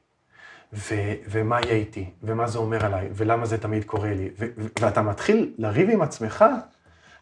[0.72, 0.94] ו,
[1.30, 5.02] ומה יהיה איתי, ומה זה אומר עליי, ולמה זה תמיד קורה לי, ו, ו, ואתה
[5.02, 6.44] מתחיל לריב עם עצמך,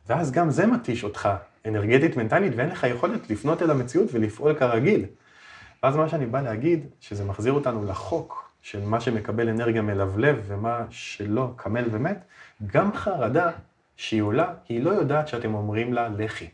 [0.08, 1.28] ואז גם זה מתיש אותך
[1.66, 5.04] אנרגטית, מנטלית, ואין לך יכולת לפנות אל המציאות ולפעול כרגיל.
[5.82, 10.84] ואז מה שאני בא להגיד, שזה מחזיר אותנו לחוק של מה שמקבל אנרגיה מלבלב ומה
[10.90, 12.24] שלא קמל ומת,
[12.66, 13.50] גם חרדה
[13.96, 16.48] שהיא עולה, היא לא יודעת שאתם אומרים לה לכי.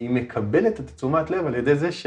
[0.00, 2.06] היא מקבלת את תשומת לב על ידי זה ש...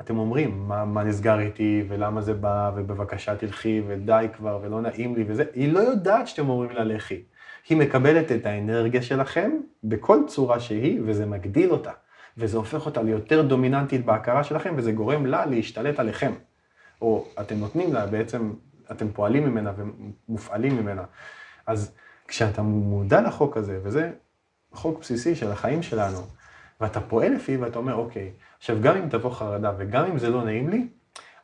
[0.00, 5.14] אתם אומרים, מה, מה נסגר איתי, ולמה זה בא, ובבקשה תלכי, ודי כבר, ולא נעים
[5.14, 7.22] לי, וזה, היא לא יודעת שאתם אומרים לה לכי.
[7.68, 9.50] היא מקבלת את האנרגיה שלכם
[9.84, 11.90] בכל צורה שהיא, וזה מגדיל אותה.
[12.36, 16.32] וזה הופך אותה ליותר דומיננטית בהכרה שלכם, וזה גורם לה להשתלט עליכם.
[17.02, 18.52] או אתם נותנים לה, בעצם
[18.90, 21.04] אתם פועלים ממנה ומופעלים ממנה.
[21.66, 21.92] אז
[22.30, 24.10] כשאתה מודע לחוק הזה, וזה
[24.72, 26.18] חוק בסיסי של החיים שלנו,
[26.80, 30.44] ואתה פועל לפי ואתה אומר, אוקיי, עכשיו גם אם תבוא חרדה וגם אם זה לא
[30.44, 30.86] נעים לי,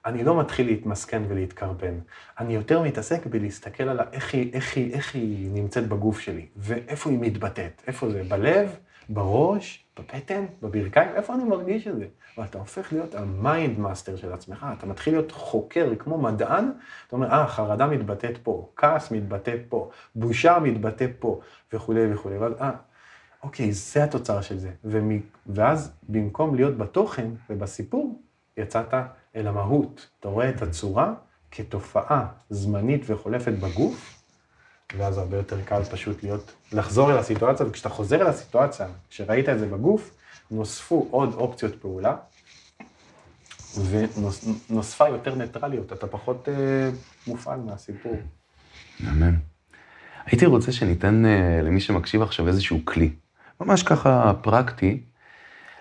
[0.06, 1.94] אני לא מתחיל להתמסכן ולהתקרבן.
[2.38, 7.10] אני יותר מתעסק בלהסתכל על איך היא, איך, היא, איך היא נמצאת בגוף שלי, ואיפה
[7.10, 7.82] היא מתבטאת.
[7.86, 8.22] איפה זה?
[8.28, 8.76] בלב?
[9.08, 9.84] בראש?
[9.98, 10.44] בבטן?
[10.62, 11.08] בברכיים?
[11.14, 12.06] איפה אני מרגיש את זה?
[12.38, 16.70] ואתה הופך להיות ה mind master של עצמך, אתה מתחיל להיות חוקר כמו מדען,
[17.06, 21.40] אתה אומר, אה, חרדה מתבטאת פה, כעס מתבטא פה, בושה מתבטא פה,
[21.72, 22.38] וכולי וכולי.
[22.38, 22.70] ואז, אה,
[23.42, 24.70] אוקיי, זה התוצר של זה.
[24.84, 25.20] ומ...
[25.46, 28.22] ואז במקום להיות בתוכן ובסיפור,
[28.56, 28.94] יצאת
[29.36, 30.08] אל המהות.
[30.20, 31.14] אתה רואה את הצורה
[31.50, 34.15] כתופעה זמנית וחולפת בגוף,
[34.94, 39.58] ואז הרבה יותר קל פשוט להיות, לחזור אל הסיטואציה, וכשאתה חוזר אל הסיטואציה, כשראית את
[39.58, 40.14] זה בגוף,
[40.50, 42.16] נוספו עוד אופציות פעולה,
[43.90, 46.90] ונוספה יותר ניטרליות, אתה פחות אה,
[47.26, 48.16] מופעל מהסיפור.
[49.08, 49.34] אמן.
[50.26, 53.10] הייתי רוצה שניתן אה, למי שמקשיב עכשיו איזשהו כלי.
[53.60, 55.02] ממש ככה פרקטי,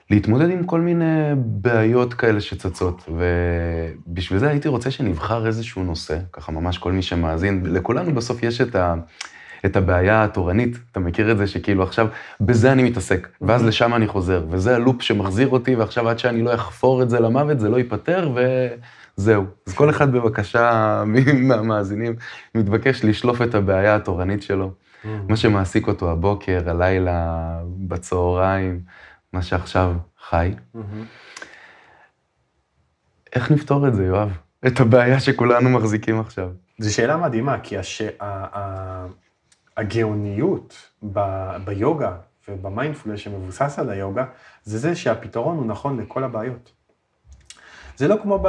[0.10, 3.10] להתמודד עם כל מיני בעיות כאלה שצצות.
[3.10, 8.62] ובשביל זה הייתי רוצה שנבחר איזשהו נושא, ככה ממש כל מי שמאזין, לכולנו בסוף יש
[8.62, 8.95] את, ה,
[9.66, 12.08] את הבעיה התורנית, אתה מכיר את זה שכאילו עכשיו,
[12.41, 13.68] בזה אני מתעסק, ואז mm-hmm.
[13.68, 17.60] לשם אני חוזר, וזה הלופ שמחזיר אותי, ועכשיו עד שאני לא אחפור את זה למוות,
[17.60, 18.36] זה לא ייפתר,
[19.16, 19.43] זהו.
[19.68, 21.03] אז כל אחד בבקשה,
[21.34, 22.16] מהמאזינים,
[22.56, 24.72] מתבקש לשלוף את הבעיה התורנית שלו.
[24.72, 25.08] Mm.
[25.30, 27.39] מה שמעסיק אותו הבוקר, הלילה,
[27.78, 28.80] בצהריים,
[29.36, 29.94] מה שעכשיו
[30.30, 30.54] חי.
[33.36, 34.38] איך נפתור את זה, יואב?
[34.68, 36.50] את הבעיה שכולנו מחזיקים עכשיו.
[36.80, 38.02] זו שאלה מדהימה, כי הש...
[38.02, 38.58] ה...
[38.58, 39.06] ה...
[39.78, 41.20] הגאוניות ב...
[41.66, 42.16] ביוגה
[42.48, 44.26] ובמיינדפולנס שמבוסס על היוגה,
[44.64, 46.72] זה זה שהפתרון הוא נכון לכל הבעיות.
[47.98, 48.48] זה לא כמו ב...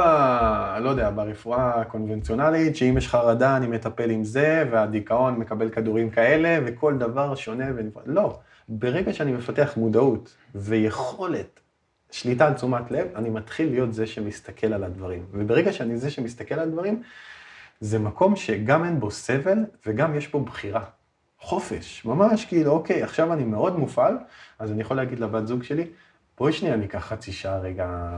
[0.79, 6.59] לא יודע, ברפואה הקונבנציונלית, שאם יש חרדה אני מטפל עם זה, והדיכאון מקבל כדורים כאלה,
[6.65, 8.03] וכל דבר שונה ונפרד.
[8.05, 11.59] לא, ברגע שאני מפתח מודעות ויכולת
[12.11, 15.25] שליטה על תשומת לב, אני מתחיל להיות זה שמסתכל על הדברים.
[15.31, 17.03] וברגע שאני זה שמסתכל על הדברים,
[17.79, 20.83] זה מקום שגם אין בו סבל וגם יש בו בחירה.
[21.39, 24.17] חופש, ממש כאילו, אוקיי, עכשיו אני מאוד מופעל,
[24.59, 25.87] אז אני יכול להגיד לבת זוג שלי,
[26.37, 28.17] בואי שנייה ניקח חצי שעה רגע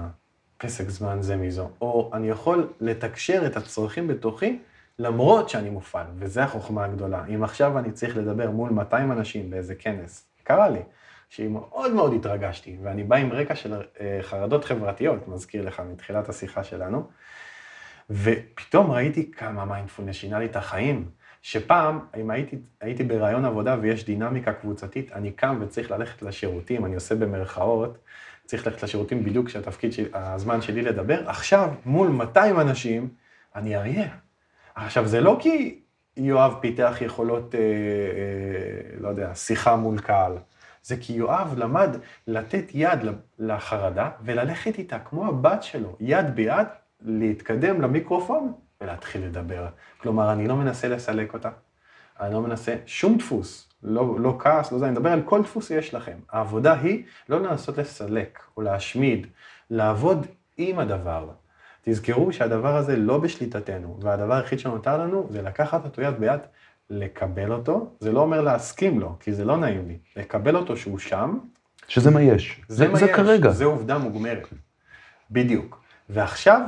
[0.58, 1.70] פסק זמן זה מזו.
[1.82, 4.60] או אני יכול לתקשר את הצרכים בתוכי,
[5.00, 7.26] למרות שאני מופעל, וזו החוכמה הגדולה.
[7.26, 10.80] אם עכשיו אני צריך לדבר מול 200 אנשים באיזה כנס, קרה לי,
[11.30, 16.64] שמאוד מאוד התרגשתי, ואני בא עם רקע של אה, חרדות חברתיות, מזכיר לך מתחילת השיחה
[16.64, 17.08] שלנו,
[18.10, 21.10] ופתאום ראיתי כמה מיינדפולנס שינה לי את החיים.
[21.42, 26.96] שפעם, אם הייתי, הייתי ברעיון עבודה ויש דינמיקה קבוצתית, אני קם וצריך ללכת לשירותים, אני
[26.96, 27.98] עושה במרכאות,
[28.46, 33.10] צריך ללכת לשירותים בדיוק כשהתפקיד, של, הזמן שלי לדבר, עכשיו, מול 200 אנשים,
[33.56, 34.10] אני אריה.
[34.76, 35.80] עכשיו, זה לא כי
[36.18, 40.38] יואב פיתח יכולות, אה, אה, לא יודע, שיחה מול קהל,
[40.84, 41.96] זה כי יואב למד
[42.28, 43.00] לתת יד
[43.40, 46.68] לחרדה וללכת איתה, כמו הבת שלו, יד ביד,
[47.02, 49.68] להתקדם למיקרופון ולהתחיל לדבר.
[49.98, 51.50] כלומר, אני לא מנסה לסלק אותה,
[52.20, 55.68] אני לא מנסה שום דפוס, לא, לא כעס, לא זה, אני מדבר על כל דפוס
[55.68, 56.18] שיש לכם.
[56.32, 59.28] העבודה היא לא לנסות לסלק או להשמיד,
[59.70, 61.30] לעבוד עם הדבר.
[61.82, 66.40] תזכרו שהדבר הזה לא בשליטתנו, והדבר היחיד שנותר לנו זה לקחת אותו יד ביד,
[66.90, 71.00] לקבל אותו, זה לא אומר להסכים לו, כי זה לא נעים לי, לקבל אותו שהוא
[71.00, 71.38] שם,
[71.88, 72.62] שזה מה יש.
[72.68, 73.50] זה, מה זה יש, כרגע.
[73.50, 74.48] זה עובדה מוגמרת.
[75.32, 75.82] בדיוק.
[76.10, 76.62] ועכשיו,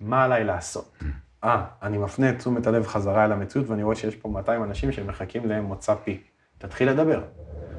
[0.00, 0.98] מה עליי לעשות?
[1.44, 4.92] אה, אני מפנה את תשומת הלב חזרה אל המציאות, ואני רואה שיש פה 200 אנשים
[4.92, 6.20] שמחכים למוצא פי.
[6.58, 7.22] תתחיל לדבר.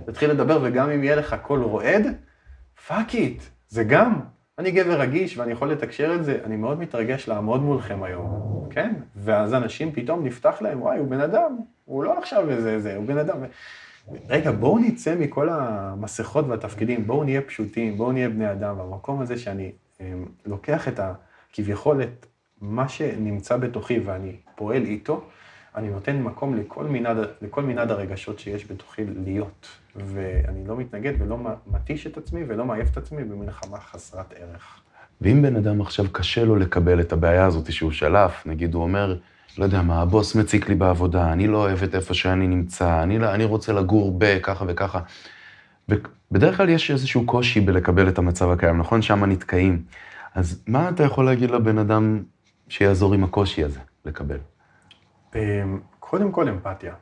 [0.05, 2.05] תתחיל לדבר, וגם אם יהיה לך קול רועד,
[2.87, 4.19] fuck it, זה גם.
[4.59, 8.93] אני גבר רגיש ואני יכול לתקשר את זה, אני מאוד מתרגש לעמוד מולכם היום, כן?
[9.15, 13.05] ואז אנשים פתאום נפתח להם, וואי, הוא בן אדם, הוא לא עכשיו איזה, זה, הוא
[13.05, 13.37] בן אדם.
[14.29, 19.37] רגע, בואו נצא מכל המסכות והתפקידים, בואו נהיה פשוטים, בואו נהיה בני אדם, והמקום הזה
[19.37, 21.13] שאני הם, לוקח את ה...
[21.53, 22.25] כביכול את
[22.61, 25.29] מה שנמצא בתוכי ואני פועל איתו,
[25.75, 29.67] אני נותן מקום לכל מנעד, לכל מנעד הרגשות שיש בתוכי להיות.
[29.95, 34.79] ואני לא מתנגד ולא מתיש את עצמי ולא מעייף את עצמי במלחמה חסרת ערך.
[35.21, 39.17] ואם בן אדם עכשיו קשה לו לקבל את הבעיה הזאת שהוא שלף, נגיד הוא אומר,
[39.57, 43.19] לא יודע מה, הבוס מציק לי בעבודה, אני לא אוהב את איפה שאני נמצא, אני,
[43.19, 44.99] לא- אני רוצה לגור בככה וככה.
[45.89, 49.01] ובדרך כלל יש איזשהו קושי בלקבל את המצב הקיים, נכון?
[49.01, 49.81] שם נתקעים.
[50.35, 52.23] אז מה אתה יכול להגיד לבן אדם
[52.69, 54.37] שיעזור עם הקושי הזה לקבל?
[55.35, 56.93] אמ, קודם כל אמפתיה.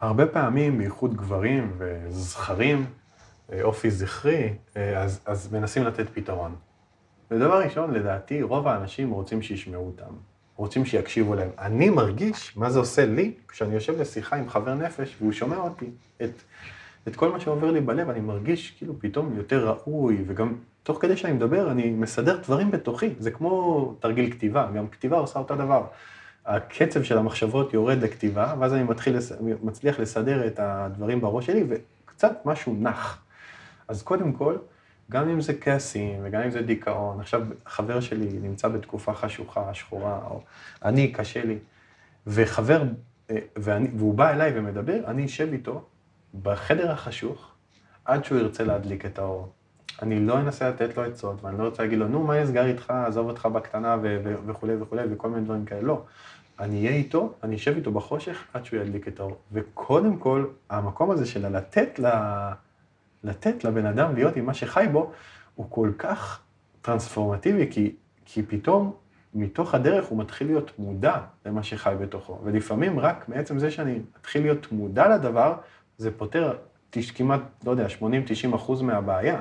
[0.00, 2.86] הרבה פעמים, בייחוד גברים וזכרים,
[3.52, 6.54] אה, אופי זכרי, אה, אז, אז מנסים לתת פתרון.
[7.30, 10.14] ודבר ראשון, לדעתי, רוב האנשים רוצים שישמעו אותם,
[10.56, 11.50] רוצים שיקשיבו להם.
[11.58, 15.90] אני מרגיש מה זה עושה לי כשאני יושב לשיחה עם חבר נפש והוא שומע אותי.
[16.22, 16.30] את,
[17.08, 21.16] את כל מה שעובר לי בלב, אני מרגיש כאילו פתאום יותר ראוי, וגם תוך כדי
[21.16, 23.14] שאני מדבר, אני מסדר דברים בתוכי.
[23.18, 25.84] זה כמו תרגיל כתיבה, גם כתיבה עושה אותו דבר.
[26.48, 29.16] הקצב של המחשבות יורד לכתיבה, ואז אני מתחיל,
[29.62, 33.22] מצליח לסדר את הדברים בראש שלי, וקצת משהו נח.
[33.88, 34.56] אז קודם כל,
[35.10, 40.20] גם אם זה כעסים, וגם אם זה דיכאון, עכשיו חבר שלי נמצא בתקופה חשוכה, שחורה,
[40.30, 40.42] או
[40.84, 41.58] אני, קשה לי,
[42.26, 42.82] וחבר,
[43.30, 45.84] אה, ואני, והוא בא אליי ומדבר, אני אשב איתו
[46.42, 47.52] בחדר החשוך,
[48.04, 49.52] עד שהוא ירצה להדליק את האור.
[50.02, 52.90] אני לא אנסה לתת לו עצות, ואני לא רוצה להגיד לו, נו, מה נסגר איתך,
[52.90, 53.96] עזוב אותך בקטנה
[54.46, 55.82] וכולי וכולי, וכל מיני דברים כאלה.
[55.82, 56.02] לא.
[56.60, 59.36] אני אהיה איתו, אני אשב איתו בחושך עד שהוא ידליק את האור.
[59.52, 62.06] וקודם כל, המקום הזה של לתת, ל...
[63.24, 65.12] לתת לבן אדם להיות עם מה שחי בו,
[65.54, 66.40] הוא כל כך
[66.82, 67.94] טרנספורמטיבי, כי,
[68.24, 68.94] כי פתאום
[69.34, 72.38] מתוך הדרך הוא מתחיל להיות מודע למה שחי בתוכו.
[72.44, 75.54] ולפעמים רק מעצם זה שאני אתחיל להיות מודע לדבר,
[75.98, 76.56] זה פותר
[77.14, 79.40] כמעט, לא יודע, 80-90 אחוז מהבעיה.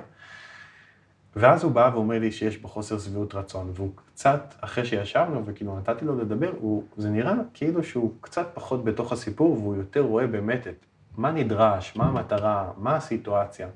[1.39, 5.77] ואז הוא בא ואומר לי שיש בו חוסר שביעות רצון, והוא קצת, אחרי שישבנו וכאילו
[5.77, 10.27] נתתי לו לדבר, הוא, זה נראה כאילו שהוא קצת פחות בתוך הסיפור והוא יותר רואה
[10.27, 10.85] באמת את
[11.17, 13.67] מה נדרש, מה המטרה, מה הסיטואציה.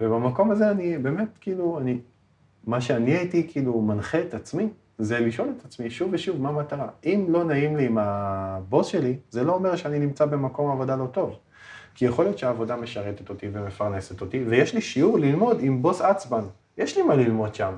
[0.00, 1.98] ובמקום הזה אני באמת, כאילו, אני,
[2.66, 6.88] מה שאני הייתי כאילו מנחה את עצמי, זה לשאול את עצמי שוב ושוב מה המטרה.
[7.04, 11.06] אם לא נעים לי עם הבוס שלי, זה לא אומר שאני נמצא במקום עבודה לא
[11.06, 11.36] טוב.
[11.94, 16.44] כי יכול להיות שהעבודה משרתת אותי ומפרנסת אותי, ויש לי שיעור ללמוד עם בוס עצבן.
[16.78, 17.74] יש לי מה ללמוד שם.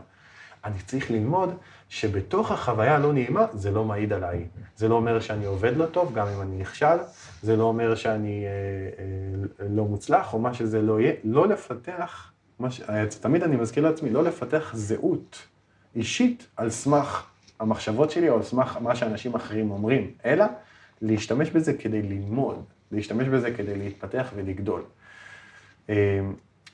[0.65, 1.55] אני צריך ללמוד
[1.89, 4.47] שבתוך החוויה הלא נעימה, זה לא מעיד עליי.
[4.77, 6.97] זה לא אומר שאני עובד לא טוב, גם אם אני נכשל,
[7.43, 8.51] זה לא אומר שאני אה,
[9.61, 11.13] אה, לא מוצלח, או מה שזה לא יהיה.
[11.25, 12.33] לא לפתח,
[12.71, 12.81] ש...
[13.21, 15.43] תמיד אני מזכיר לעצמי, לא לפתח זהות
[15.97, 17.27] אישית על סמך
[17.61, 20.45] המחשבות שלי, או על סמך מה שאנשים אחרים אומרים, אלא
[21.03, 24.83] להשתמש בזה כדי ללמוד, להשתמש בזה כדי להתפתח ולגדול.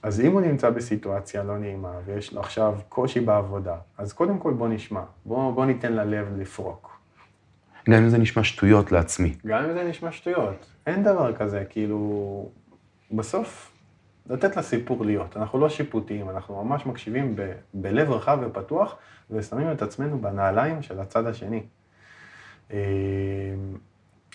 [0.03, 4.53] אז אם הוא נמצא בסיטואציה לא נעימה ויש לו עכשיו קושי בעבודה, אז קודם כל
[4.53, 6.99] בוא נשמע, בוא, בוא ניתן ללב לפרוק.
[7.91, 9.35] גם אם זה נשמע שטויות לעצמי.
[9.47, 10.67] גם אם זה נשמע שטויות.
[10.87, 12.49] אין דבר כזה, כאילו,
[13.13, 13.73] בסוף,
[14.27, 15.37] לתת לסיפור להיות.
[15.37, 18.97] אנחנו לא שיפוטיים, אנחנו ממש מקשיבים ב, בלב רחב ופתוח,
[19.31, 21.63] ושמים את עצמנו בנעליים של הצד השני.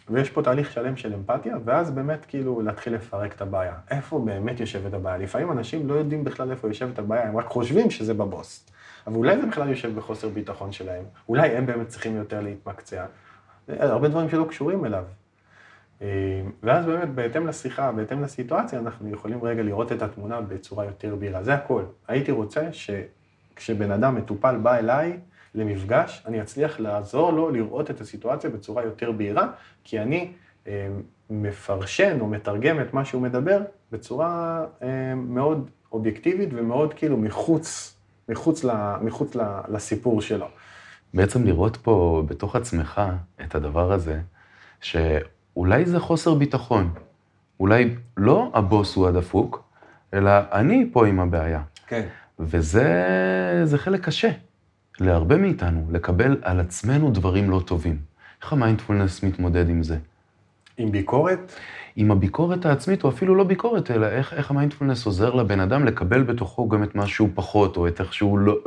[0.10, 3.74] אה, ויש פה תהליך שלם של אמפתיה, ואז באמת כאילו להתחיל לפרק את הבעיה.
[3.92, 5.18] איפה באמת יושבת הבעיה?
[5.18, 8.70] לפעמים אנשים לא יודעים בכלל איפה יושבת הבעיה, הם רק חושבים שזה בבוס.
[9.08, 13.06] אבל אולי זה בכלל יושב בחוסר ביטחון שלהם, אולי הם באמת צריכים יותר להתמקצע.
[13.68, 15.04] הרבה דברים שלא קשורים אליו.
[16.02, 16.08] אה,
[16.64, 21.44] ואז באמת, בהתאם לשיחה, בהתאם לסיטואציה, אנחנו יכולים רגע לראות את התמונה בצורה יותר בהירה.
[21.44, 21.84] זה הכל.
[22.08, 25.20] הייתי רוצה שכשבן אדם מטופל בא אליי,
[25.56, 29.48] למפגש, אני אצליח לעזור לו לראות את הסיטואציה בצורה יותר בהירה,
[29.84, 30.32] כי אני
[30.68, 30.88] אה,
[31.30, 37.96] מפרשן או מתרגם את מה שהוא מדבר בצורה אה, מאוד אובייקטיבית ומאוד כאילו מחוץ,
[38.30, 40.48] מחוץ, ל, מחוץ ל, לסיפור שלו.
[41.14, 43.02] בעצם לראות פה בתוך עצמך
[43.44, 44.20] את הדבר הזה,
[44.82, 46.94] שאולי זה חוסר ביטחון.
[47.60, 49.64] אולי לא הבוס הוא הדפוק,
[50.14, 51.62] אלא אני פה עם הבעיה.
[51.88, 52.08] כן.
[52.40, 54.30] וזה חלק קשה.
[55.00, 57.98] להרבה מאיתנו לקבל על עצמנו דברים לא טובים.
[58.42, 59.98] איך המיינדפולנס מתמודד עם זה?
[60.78, 61.54] עם ביקורת?
[61.96, 66.24] עם הביקורת העצמית, או אפילו לא ביקורת, אלא איך, איך המיינדפולנס עוזר לבן אדם לקבל
[66.24, 68.58] בתוכו גם את מה שהוא פחות, או את איך שהוא לא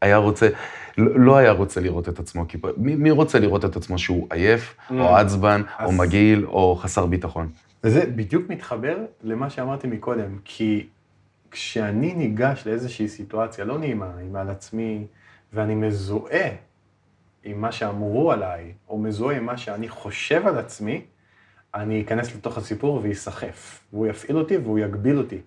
[0.00, 0.48] היה רוצה,
[0.98, 2.48] לא, לא היה רוצה לראות את עצמו.
[2.48, 4.92] כי מי, מי רוצה לראות את עצמו שהוא עייף, mm.
[4.92, 5.86] או עצבן, אז...
[5.86, 7.48] או מגעיל, או חסר ביטחון?
[7.84, 10.86] וזה בדיוק מתחבר למה שאמרתי מקודם, כי
[11.50, 15.06] כשאני ניגש לאיזושהי סיטואציה לא נעימה, עם על עצמי,
[15.54, 16.50] ואני מזוהה
[17.44, 21.04] עם מה שאמרו עליי, או מזוהה עם מה שאני חושב על עצמי,
[21.74, 25.40] אני אכנס לתוך הסיפור וייסחף, והוא יפעיל אותי והוא יגביל אותי.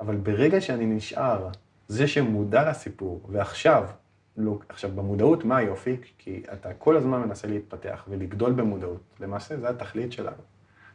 [0.00, 1.48] אבל ברגע שאני נשאר
[1.88, 3.84] זה שמודע לסיפור, ועכשיו,
[4.36, 5.96] לא, עכשיו במודעות מה היופי?
[6.18, 9.00] כי אתה כל הזמן מנסה להתפתח ולגדול במודעות.
[9.20, 10.42] למעשה זה התכלית שלנו.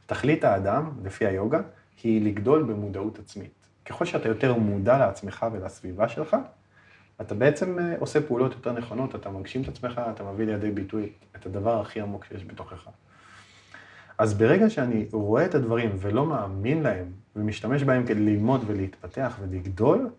[0.05, 1.61] תכלית האדם, לפי היוגה,
[2.03, 3.51] היא לגדול במודעות עצמית.
[3.85, 6.37] ככל שאתה יותר מודע לעצמך ולסביבה שלך,
[7.21, 11.09] אתה בעצם אה, עושה פעולות יותר נכונות, אתה מגשים את עצמך, אתה מביא לידי ביטוי
[11.35, 12.87] את הדבר הכי עמוק שיש בתוכך.
[14.17, 17.05] אז ברגע שאני רואה את הדברים ולא מאמין להם,
[17.35, 20.09] ומשתמש בהם כדי ללמוד ולהתפתח ולגדול,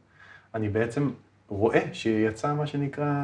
[0.54, 1.10] אני בעצם
[1.48, 3.14] רואה שיצא מה שנקרא,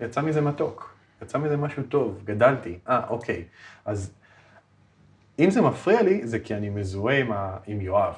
[0.00, 3.44] יצא מזה מתוק, יצא מזה משהו טוב, גדלתי, אה, אוקיי.
[3.84, 4.12] אז
[5.38, 7.56] אם זה מפריע לי, זה כי אני מזוהה עם, ה...
[7.66, 8.14] עם יואב.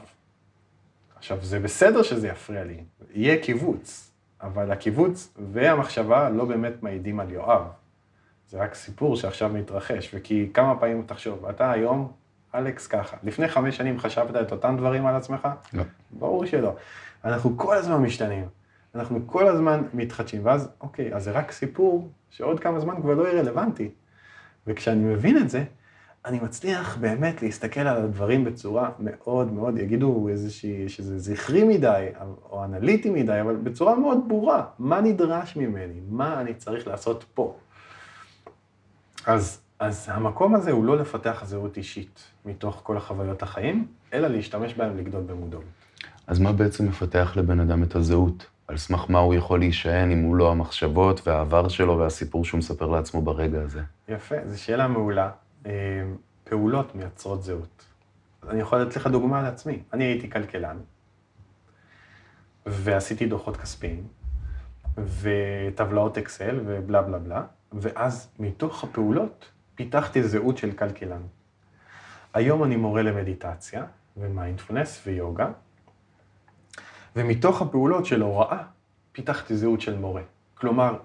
[1.17, 2.85] עכשיו, זה בסדר שזה יפריע לי,
[3.15, 4.12] יהיה קיבוץ,
[4.43, 7.62] אבל הקיבוץ והמחשבה לא באמת מעידים על יואב.
[8.49, 12.12] זה רק סיפור שעכשיו מתרחש, וכי כמה פעמים תחשוב, אתה היום,
[12.55, 15.49] אלכס ככה, לפני חמש שנים חשבת את אותם דברים על עצמך?
[15.72, 15.82] לא.
[16.11, 16.76] ברור שלא.
[17.24, 18.45] אנחנו כל הזמן משתנים,
[18.95, 23.28] אנחנו כל הזמן מתחדשים, ואז, אוקיי, אז זה רק סיפור שעוד כמה זמן כבר לא
[23.28, 23.90] יהיה רלוונטי.
[24.66, 25.64] וכשאני מבין את זה,
[26.27, 32.07] אני מצליח באמת להסתכל על הדברים בצורה מאוד מאוד, יגידו איזושהי, שזה זכרי מדי,
[32.51, 37.57] או אנליטי מדי, אבל בצורה מאוד ברורה, מה נדרש ממני, מה אני צריך לעשות פה.
[39.27, 44.75] אז, אז המקום הזה הוא לא לפתח זהות אישית מתוך כל החוויות החיים, אלא להשתמש
[44.75, 45.64] בהם לגדול במודעות.
[46.27, 48.47] אז מה בעצם מפתח לבן אדם את הזהות?
[48.68, 52.87] על סמך מה הוא יכול להישען אם הוא לא המחשבות והעבר שלו והסיפור שהוא מספר
[52.87, 53.81] לעצמו ברגע הזה?
[54.09, 55.31] יפה, זו שאלה מעולה.
[55.67, 55.73] אה,
[56.45, 57.85] פעולות מייצרות זהות.
[58.49, 59.83] אני יכול לתת לך דוגמה על עצמי.
[59.93, 60.79] אני הייתי כלכלן,
[62.67, 64.07] ועשיתי דוחות כספיים,
[64.99, 71.23] וטבלאות אקסל ובלה בלה בלה, ואז מתוך הפעולות פיתחתי זהות של כלכלן.
[72.35, 73.85] היום אני מורה למדיטציה
[74.17, 75.51] ומיינדפולנס ויוגה,
[77.17, 78.63] ומתוך הפעולות של הוראה
[79.13, 80.23] פיתחתי זהות של מורה.
[80.55, 80.99] כלומר,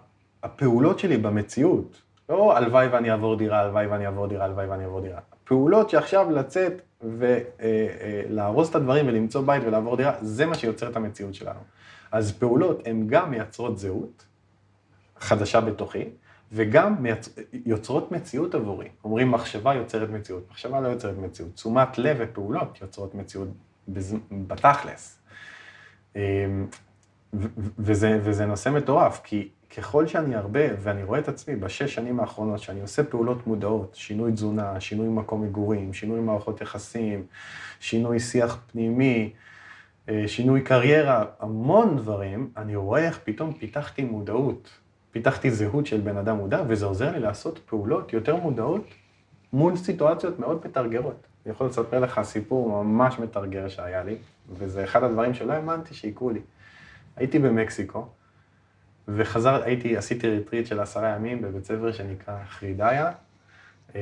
[0.44, 5.02] הפעולות שלי במציאות לא הלוואי ואני אעבור דירה, הלוואי ואני אעבור דירה, הלוואי ואני אעבור
[5.02, 5.20] דירה.
[5.44, 11.34] פעולות שעכשיו לצאת ולארוז את הדברים ולמצוא בית ולעבור דירה, זה מה שיוצר את המציאות
[11.34, 11.60] שלנו.
[12.12, 14.26] אז פעולות הן גם מייצרות זהות,
[15.20, 16.10] חדשה בתוכי,
[16.52, 17.30] וגם מייצ...
[17.54, 18.88] יוצרות מציאות עבורי.
[19.04, 21.54] אומרים מחשבה יוצרת מציאות, מחשבה לא יוצרת מציאות.
[21.54, 23.48] תשומת לב ופעולות יוצרות מציאות
[23.88, 24.16] בז...
[24.32, 25.20] בתכלס.
[26.16, 26.22] אמ,
[27.80, 32.60] וזה, וזה נושא מטורף, כי ככל שאני הרבה, ואני רואה את עצמי בשש שנים האחרונות,
[32.60, 37.26] שאני עושה פעולות מודעות, שינוי תזונה, שינוי מקום מגורים, שינוי מערכות יחסים,
[37.80, 39.34] שינוי שיח פנימי,
[40.10, 44.70] אה, שינוי קריירה, המון דברים, אני רואה איך פתאום פיתחתי מודעות,
[45.12, 48.86] פיתחתי זהות של בן אדם מודע, וזה עוזר לי לעשות פעולות יותר מודעות
[49.54, 51.28] מול סיטואציות מאוד מטרגרות.
[51.46, 54.16] אני יכול לספר לך סיפור ממש מטרגר שהיה לי,
[54.50, 56.40] וזה אחד הדברים שלא האמנתי שיקרו לי.
[57.16, 58.08] הייתי במקסיקו,
[59.08, 63.12] וחזר, הייתי, עשיתי ריטריט של עשרה ימים בבית ספר שנקרא הרידאיה,
[63.96, 64.02] אה,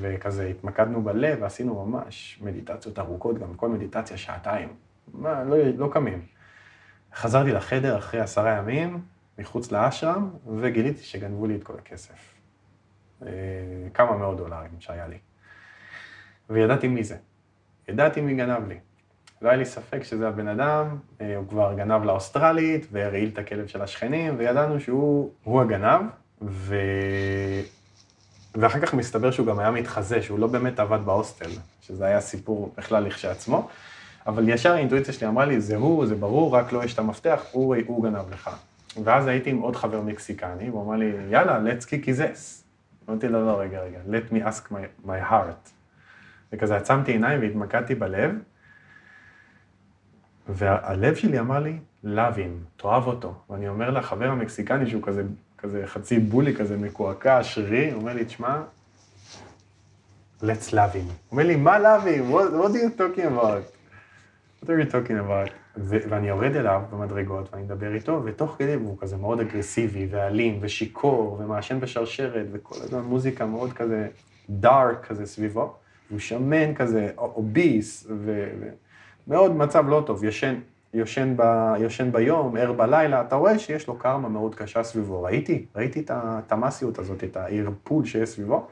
[0.00, 4.68] וכזה התמקדנו בלב ועשינו ממש מדיטציות ארוכות, גם כל מדיטציה שעתיים.
[5.14, 6.22] מה, לא, לא קמים.
[7.14, 9.00] חזרתי לחדר אחרי עשרה ימים,
[9.38, 12.34] מחוץ לאשרם, וגיליתי שגנבו לי את כל הכסף.
[13.22, 13.28] אה,
[13.94, 15.18] כמה מאות דולרים שהיה לי.
[16.50, 17.16] וידעתי מי זה.
[17.88, 18.78] ידעתי מי גנב לי.
[19.42, 20.86] לא היה לי ספק שזה הבן אדם,
[21.20, 26.00] אה, הוא כבר גנב לאוסטרלית, והרעיל את הכלב של השכנים, וידענו שהוא הגנב,
[26.42, 26.76] ו...
[28.54, 32.74] ואחר כך מסתבר שהוא גם היה מתחזה, שהוא לא באמת עבד בהוסטל, שזה היה סיפור
[32.78, 33.68] בכלל לכשעצמו,
[34.26, 37.44] אבל ישר האינטואיציה שלי אמרה לי, זה הוא, זה ברור, רק לא יש את המפתח,
[37.52, 38.50] הוא, הוא גנב לך.
[39.04, 42.62] ואז הייתי עם עוד חבר מקסיקני, והוא אמר לי, יאללה, let's kick his ass.
[43.08, 45.70] אמרתי לו, לא, רגע, רגע, let me ask my, my heart.
[46.52, 48.30] וכזה עצמתי עיניים והתמקדתי בלב,
[50.48, 53.34] והלב שלי אמר לי, לאווים, תאהב אותו.
[53.50, 55.22] ואני אומר לחבר המקסיקני שהוא כזה,
[55.58, 58.62] כזה חצי בולי, כזה מקועקע, שרירי, אומר לי, תשמע,
[60.42, 61.08] let's love him.
[61.08, 62.32] הוא אומר לי, מה love him?
[62.32, 63.62] What, what are you talking about?
[64.62, 65.50] What are you talking about?
[65.80, 71.40] ואני יורד אליו במדרגות ואני מדבר איתו, ותוך כדי, והוא כזה מאוד אגרסיבי ואלים ושיכור
[71.40, 74.08] ומעשן בשרשרת וכל הזמן מוזיקה מאוד כזה
[74.50, 75.74] דארק כזה סביבו,
[76.08, 78.06] והוא שמן כזה, אוביס,
[79.28, 80.54] ומאוד מצב לא טוב, ישן,
[80.94, 81.42] יושן, ב,
[81.78, 85.22] יושן ביום, ער בלילה, אתה רואה שיש לו קרמה מאוד קשה סביבו.
[85.22, 88.66] ראיתי, ראיתי את התמאסיות הזאת, את הערפול שיש סביבו,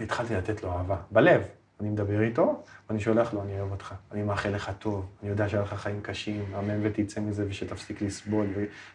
[0.00, 1.42] והתחלתי לתת לו אהבה, בלב.
[1.80, 5.48] אני מדבר איתו, ואני שולח לו, אני אוהב אותך, אני מאחל לך טוב, אני יודע
[5.48, 8.46] שהיה לך חיים קשים, אמן ותצא מזה ושתפסיק לסבול,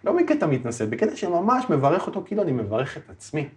[0.03, 3.49] ולא בקטע מתנשא, בקטע שממש מברך אותו כאילו אני מברך את עצמי.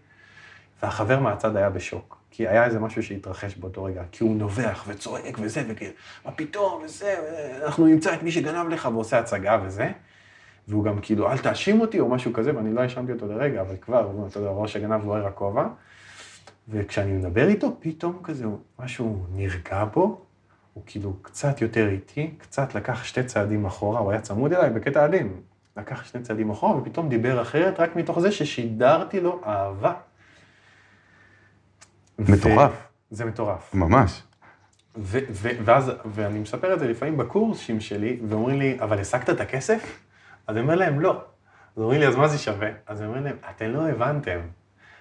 [0.82, 5.38] והחבר מהצד היה בשוק, כי היה איזה משהו שהתרחש באותו רגע, כי הוא נובח וצועק
[5.40, 5.92] וזה, וכאילו,
[6.24, 7.14] מה פתאום, וזה,
[7.64, 9.92] אנחנו נמצא את מי שגנב לך ועושה הצגה וזה.
[10.68, 13.76] והוא גם כאילו, אל תאשים אותי או משהו כזה, ואני לא האשמתי אותו לרגע, אבל
[13.80, 15.66] כבר, אתה יודע, ראש הגנב בוער הכובע.
[16.68, 18.44] וכשאני מדבר איתו, פתאום כזה,
[18.78, 20.20] משהו נרגע בו,
[20.72, 25.04] הוא כאילו קצת יותר איטי, קצת לקח שתי צעדים אחורה, הוא היה צמוד אליי בקטע
[25.04, 25.40] אלים.
[25.76, 29.92] לקח שני צעדים אחורה, ופתאום דיבר אחרת, רק מתוך זה ששידרתי לו אהבה.
[32.18, 32.72] מטורף.
[32.72, 33.14] ו...
[33.14, 33.74] זה מטורף.
[33.74, 34.22] ממש.
[34.96, 39.40] ו- ו- ואז, ואני מספר את זה לפעמים בקורסים שלי, ואומרים לי, אבל השגת את
[39.40, 39.98] הכסף?
[40.46, 41.24] אז אני אומר להם, לא.
[41.76, 42.68] אז אומרים לי, אז מה זה שווה?
[42.86, 44.40] אז אני אומר להם, אתם לא הבנתם.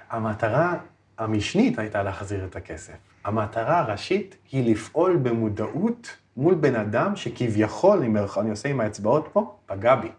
[0.10, 0.76] המטרה
[1.18, 2.94] המשנית הייתה להחזיר את הכסף.
[3.26, 8.04] המטרה הראשית היא לפעול במודעות מול בן אדם שכביכול,
[8.38, 10.12] אני עושה עם האצבעות פה, פגע בי.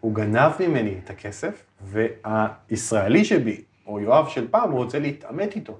[0.00, 5.78] הוא גנב ממני את הכסף, והישראלי שבי, או יואב של פעם, הוא רוצה להתעמת איתו.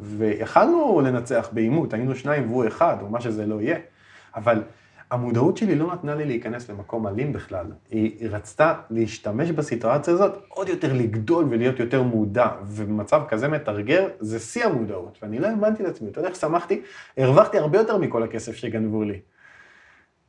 [0.00, 3.78] ויכלנו לנצח בעימות, היינו שניים והוא אחד, או מה שזה לא יהיה.
[4.36, 4.62] אבל
[5.10, 7.66] המודעות שלי לא נתנה לי להיכנס למקום אלים בכלל.
[7.90, 14.38] היא רצתה להשתמש בסיטואציה הזאת, עוד יותר לגדול ולהיות יותר מודע, ובמצב כזה מתרגר, זה
[14.38, 15.18] שיא המודעות.
[15.22, 16.82] ואני לא האמנתי לעצמי, אתה יודע איך שמחתי?
[17.16, 19.20] הרווחתי הרבה יותר מכל הכסף שגנבו לי.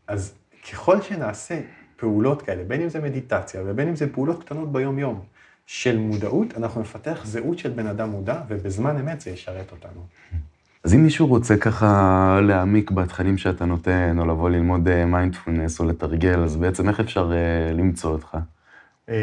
[0.08, 0.34] אז
[0.72, 1.60] ככל שנעשה
[1.96, 5.22] פעולות כאלה, בין אם זה מדיטציה ובין אם זה פעולות קטנות ביום-יום,
[5.66, 10.02] של מודעות, אנחנו נפתח זהות של בן אדם מודע, ובזמן אמת זה ישרת אותנו.
[10.84, 15.92] אז אם מישהו רוצה ככה להעמיק בתכנים שאתה נותן, או לבוא ללמוד מיינדפולנס, אה, או
[15.92, 18.38] לתרגל, אז בעצם איך אפשר uh, למצוא אותך?
[19.10, 19.16] אה,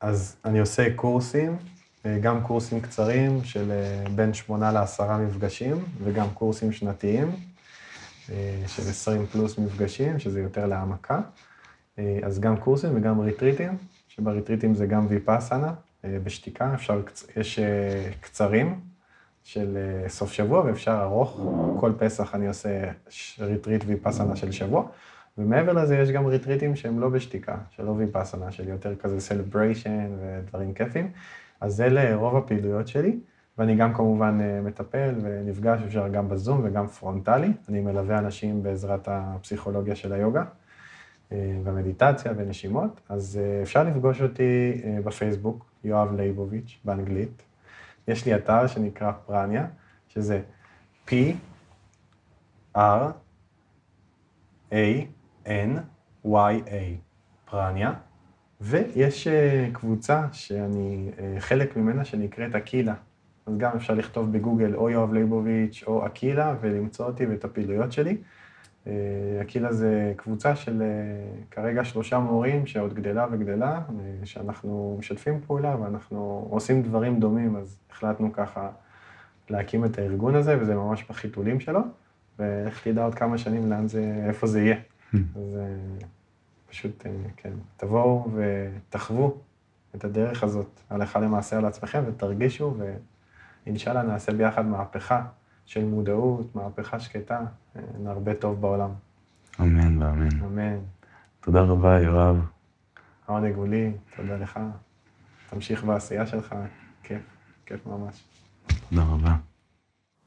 [0.00, 1.56] אז אני עושה קורסים,
[2.20, 3.72] גם קורסים קצרים של
[4.14, 7.30] בין שמונה לעשרה מפגשים, וגם קורסים שנתיים
[8.66, 11.20] של עשרים פלוס מפגשים, שזה יותר להעמקה.
[11.98, 13.76] אז גם קורסים וגם ריטריטים,
[14.16, 17.00] שבריטריטים זה גם ויפאסנה, בשתיקה, אפשר,
[17.36, 17.58] יש
[18.20, 18.80] קצרים.
[19.44, 21.40] של אה, סוף שבוע, ואפשר ארוך.
[21.80, 22.90] כל פסח אני עושה
[23.40, 24.84] ריטריט ויפאסנה של שבוע.
[25.38, 30.74] ומעבר לזה יש גם ריטריטים שהם לא בשתיקה, שלא ויפאסנה, של יותר כזה celebration ודברים
[30.74, 31.10] כיפים.
[31.60, 33.18] אז אלה רוב הפעילויות שלי,
[33.58, 37.52] ואני גם כמובן אה, מטפל ונפגש, אפשר גם בזום וגם פרונטלי.
[37.68, 40.44] אני מלווה אנשים בעזרת הפסיכולוגיה של היוגה.
[41.64, 47.42] ומדיטציה ונשימות, אז אפשר לפגוש אותי בפייסבוק, יואב ליבוביץ', באנגלית.
[48.08, 49.66] יש לי אתר שנקרא פרניה,
[50.08, 50.40] שזה
[51.08, 51.12] P,
[52.76, 53.02] R,
[54.70, 54.74] A,
[55.46, 55.70] N,
[56.26, 56.70] Y, A,
[57.50, 57.92] פרניה,
[58.60, 59.28] ויש
[59.72, 62.94] קבוצה שאני חלק ממנה שנקראת אקילה.
[63.46, 68.16] אז גם אפשר לכתוב בגוגל או יואב ליבוביץ' או אקילה ולמצוא אותי ואת הפעילויות שלי.
[69.42, 70.82] אקילה זה קבוצה של
[71.50, 73.80] כרגע שלושה מורים שעוד גדלה וגדלה,
[74.24, 78.70] שאנחנו משתפים פעולה ואנחנו עושים דברים דומים, אז החלטנו ככה
[79.50, 81.80] להקים את הארגון הזה, וזה ממש בחיתולים שלו,
[82.38, 84.76] ואיך תדע עוד כמה שנים לאן זה, איפה זה יהיה.
[85.36, 85.58] אז
[86.70, 87.06] פשוט,
[87.36, 89.36] כן, תבואו ותחוו
[89.94, 92.76] את הדרך הזאת הלכה למעשה על עצמכם ותרגישו,
[93.66, 95.22] ואינשאללה נעשה ביחד מהפכה
[95.66, 97.40] של מודעות, מהפכה שקטה,
[97.98, 98.90] נרבה טוב בעולם.
[99.60, 100.40] אמן ואמן.
[100.40, 100.78] אמן.
[101.40, 102.36] תודה רבה, יואב.
[103.28, 104.60] העונג הוא לי, תודה לך.
[105.50, 106.54] תמשיך בעשייה שלך,
[107.02, 107.22] כיף,
[107.66, 108.24] כיף ממש.
[108.90, 109.36] תודה רבה.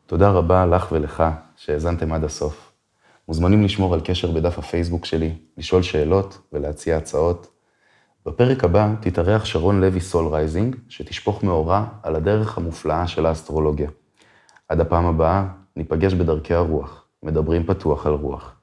[0.05, 1.23] תודה רבה לך ולך
[1.55, 2.71] שהאזנתם עד הסוף.
[3.27, 7.47] מוזמנים לשמור על קשר בדף הפייסבוק שלי, לשאול שאלות ולהציע הצעות.
[8.25, 13.89] בפרק הבא תתארח שרון לוי סולרייזינג, שתשפוך מאורה על הדרך המופלאה של האסטרולוגיה.
[14.69, 18.56] עד הפעם הבאה, ניפגש בדרכי הרוח, מדברים פתוח על רוח.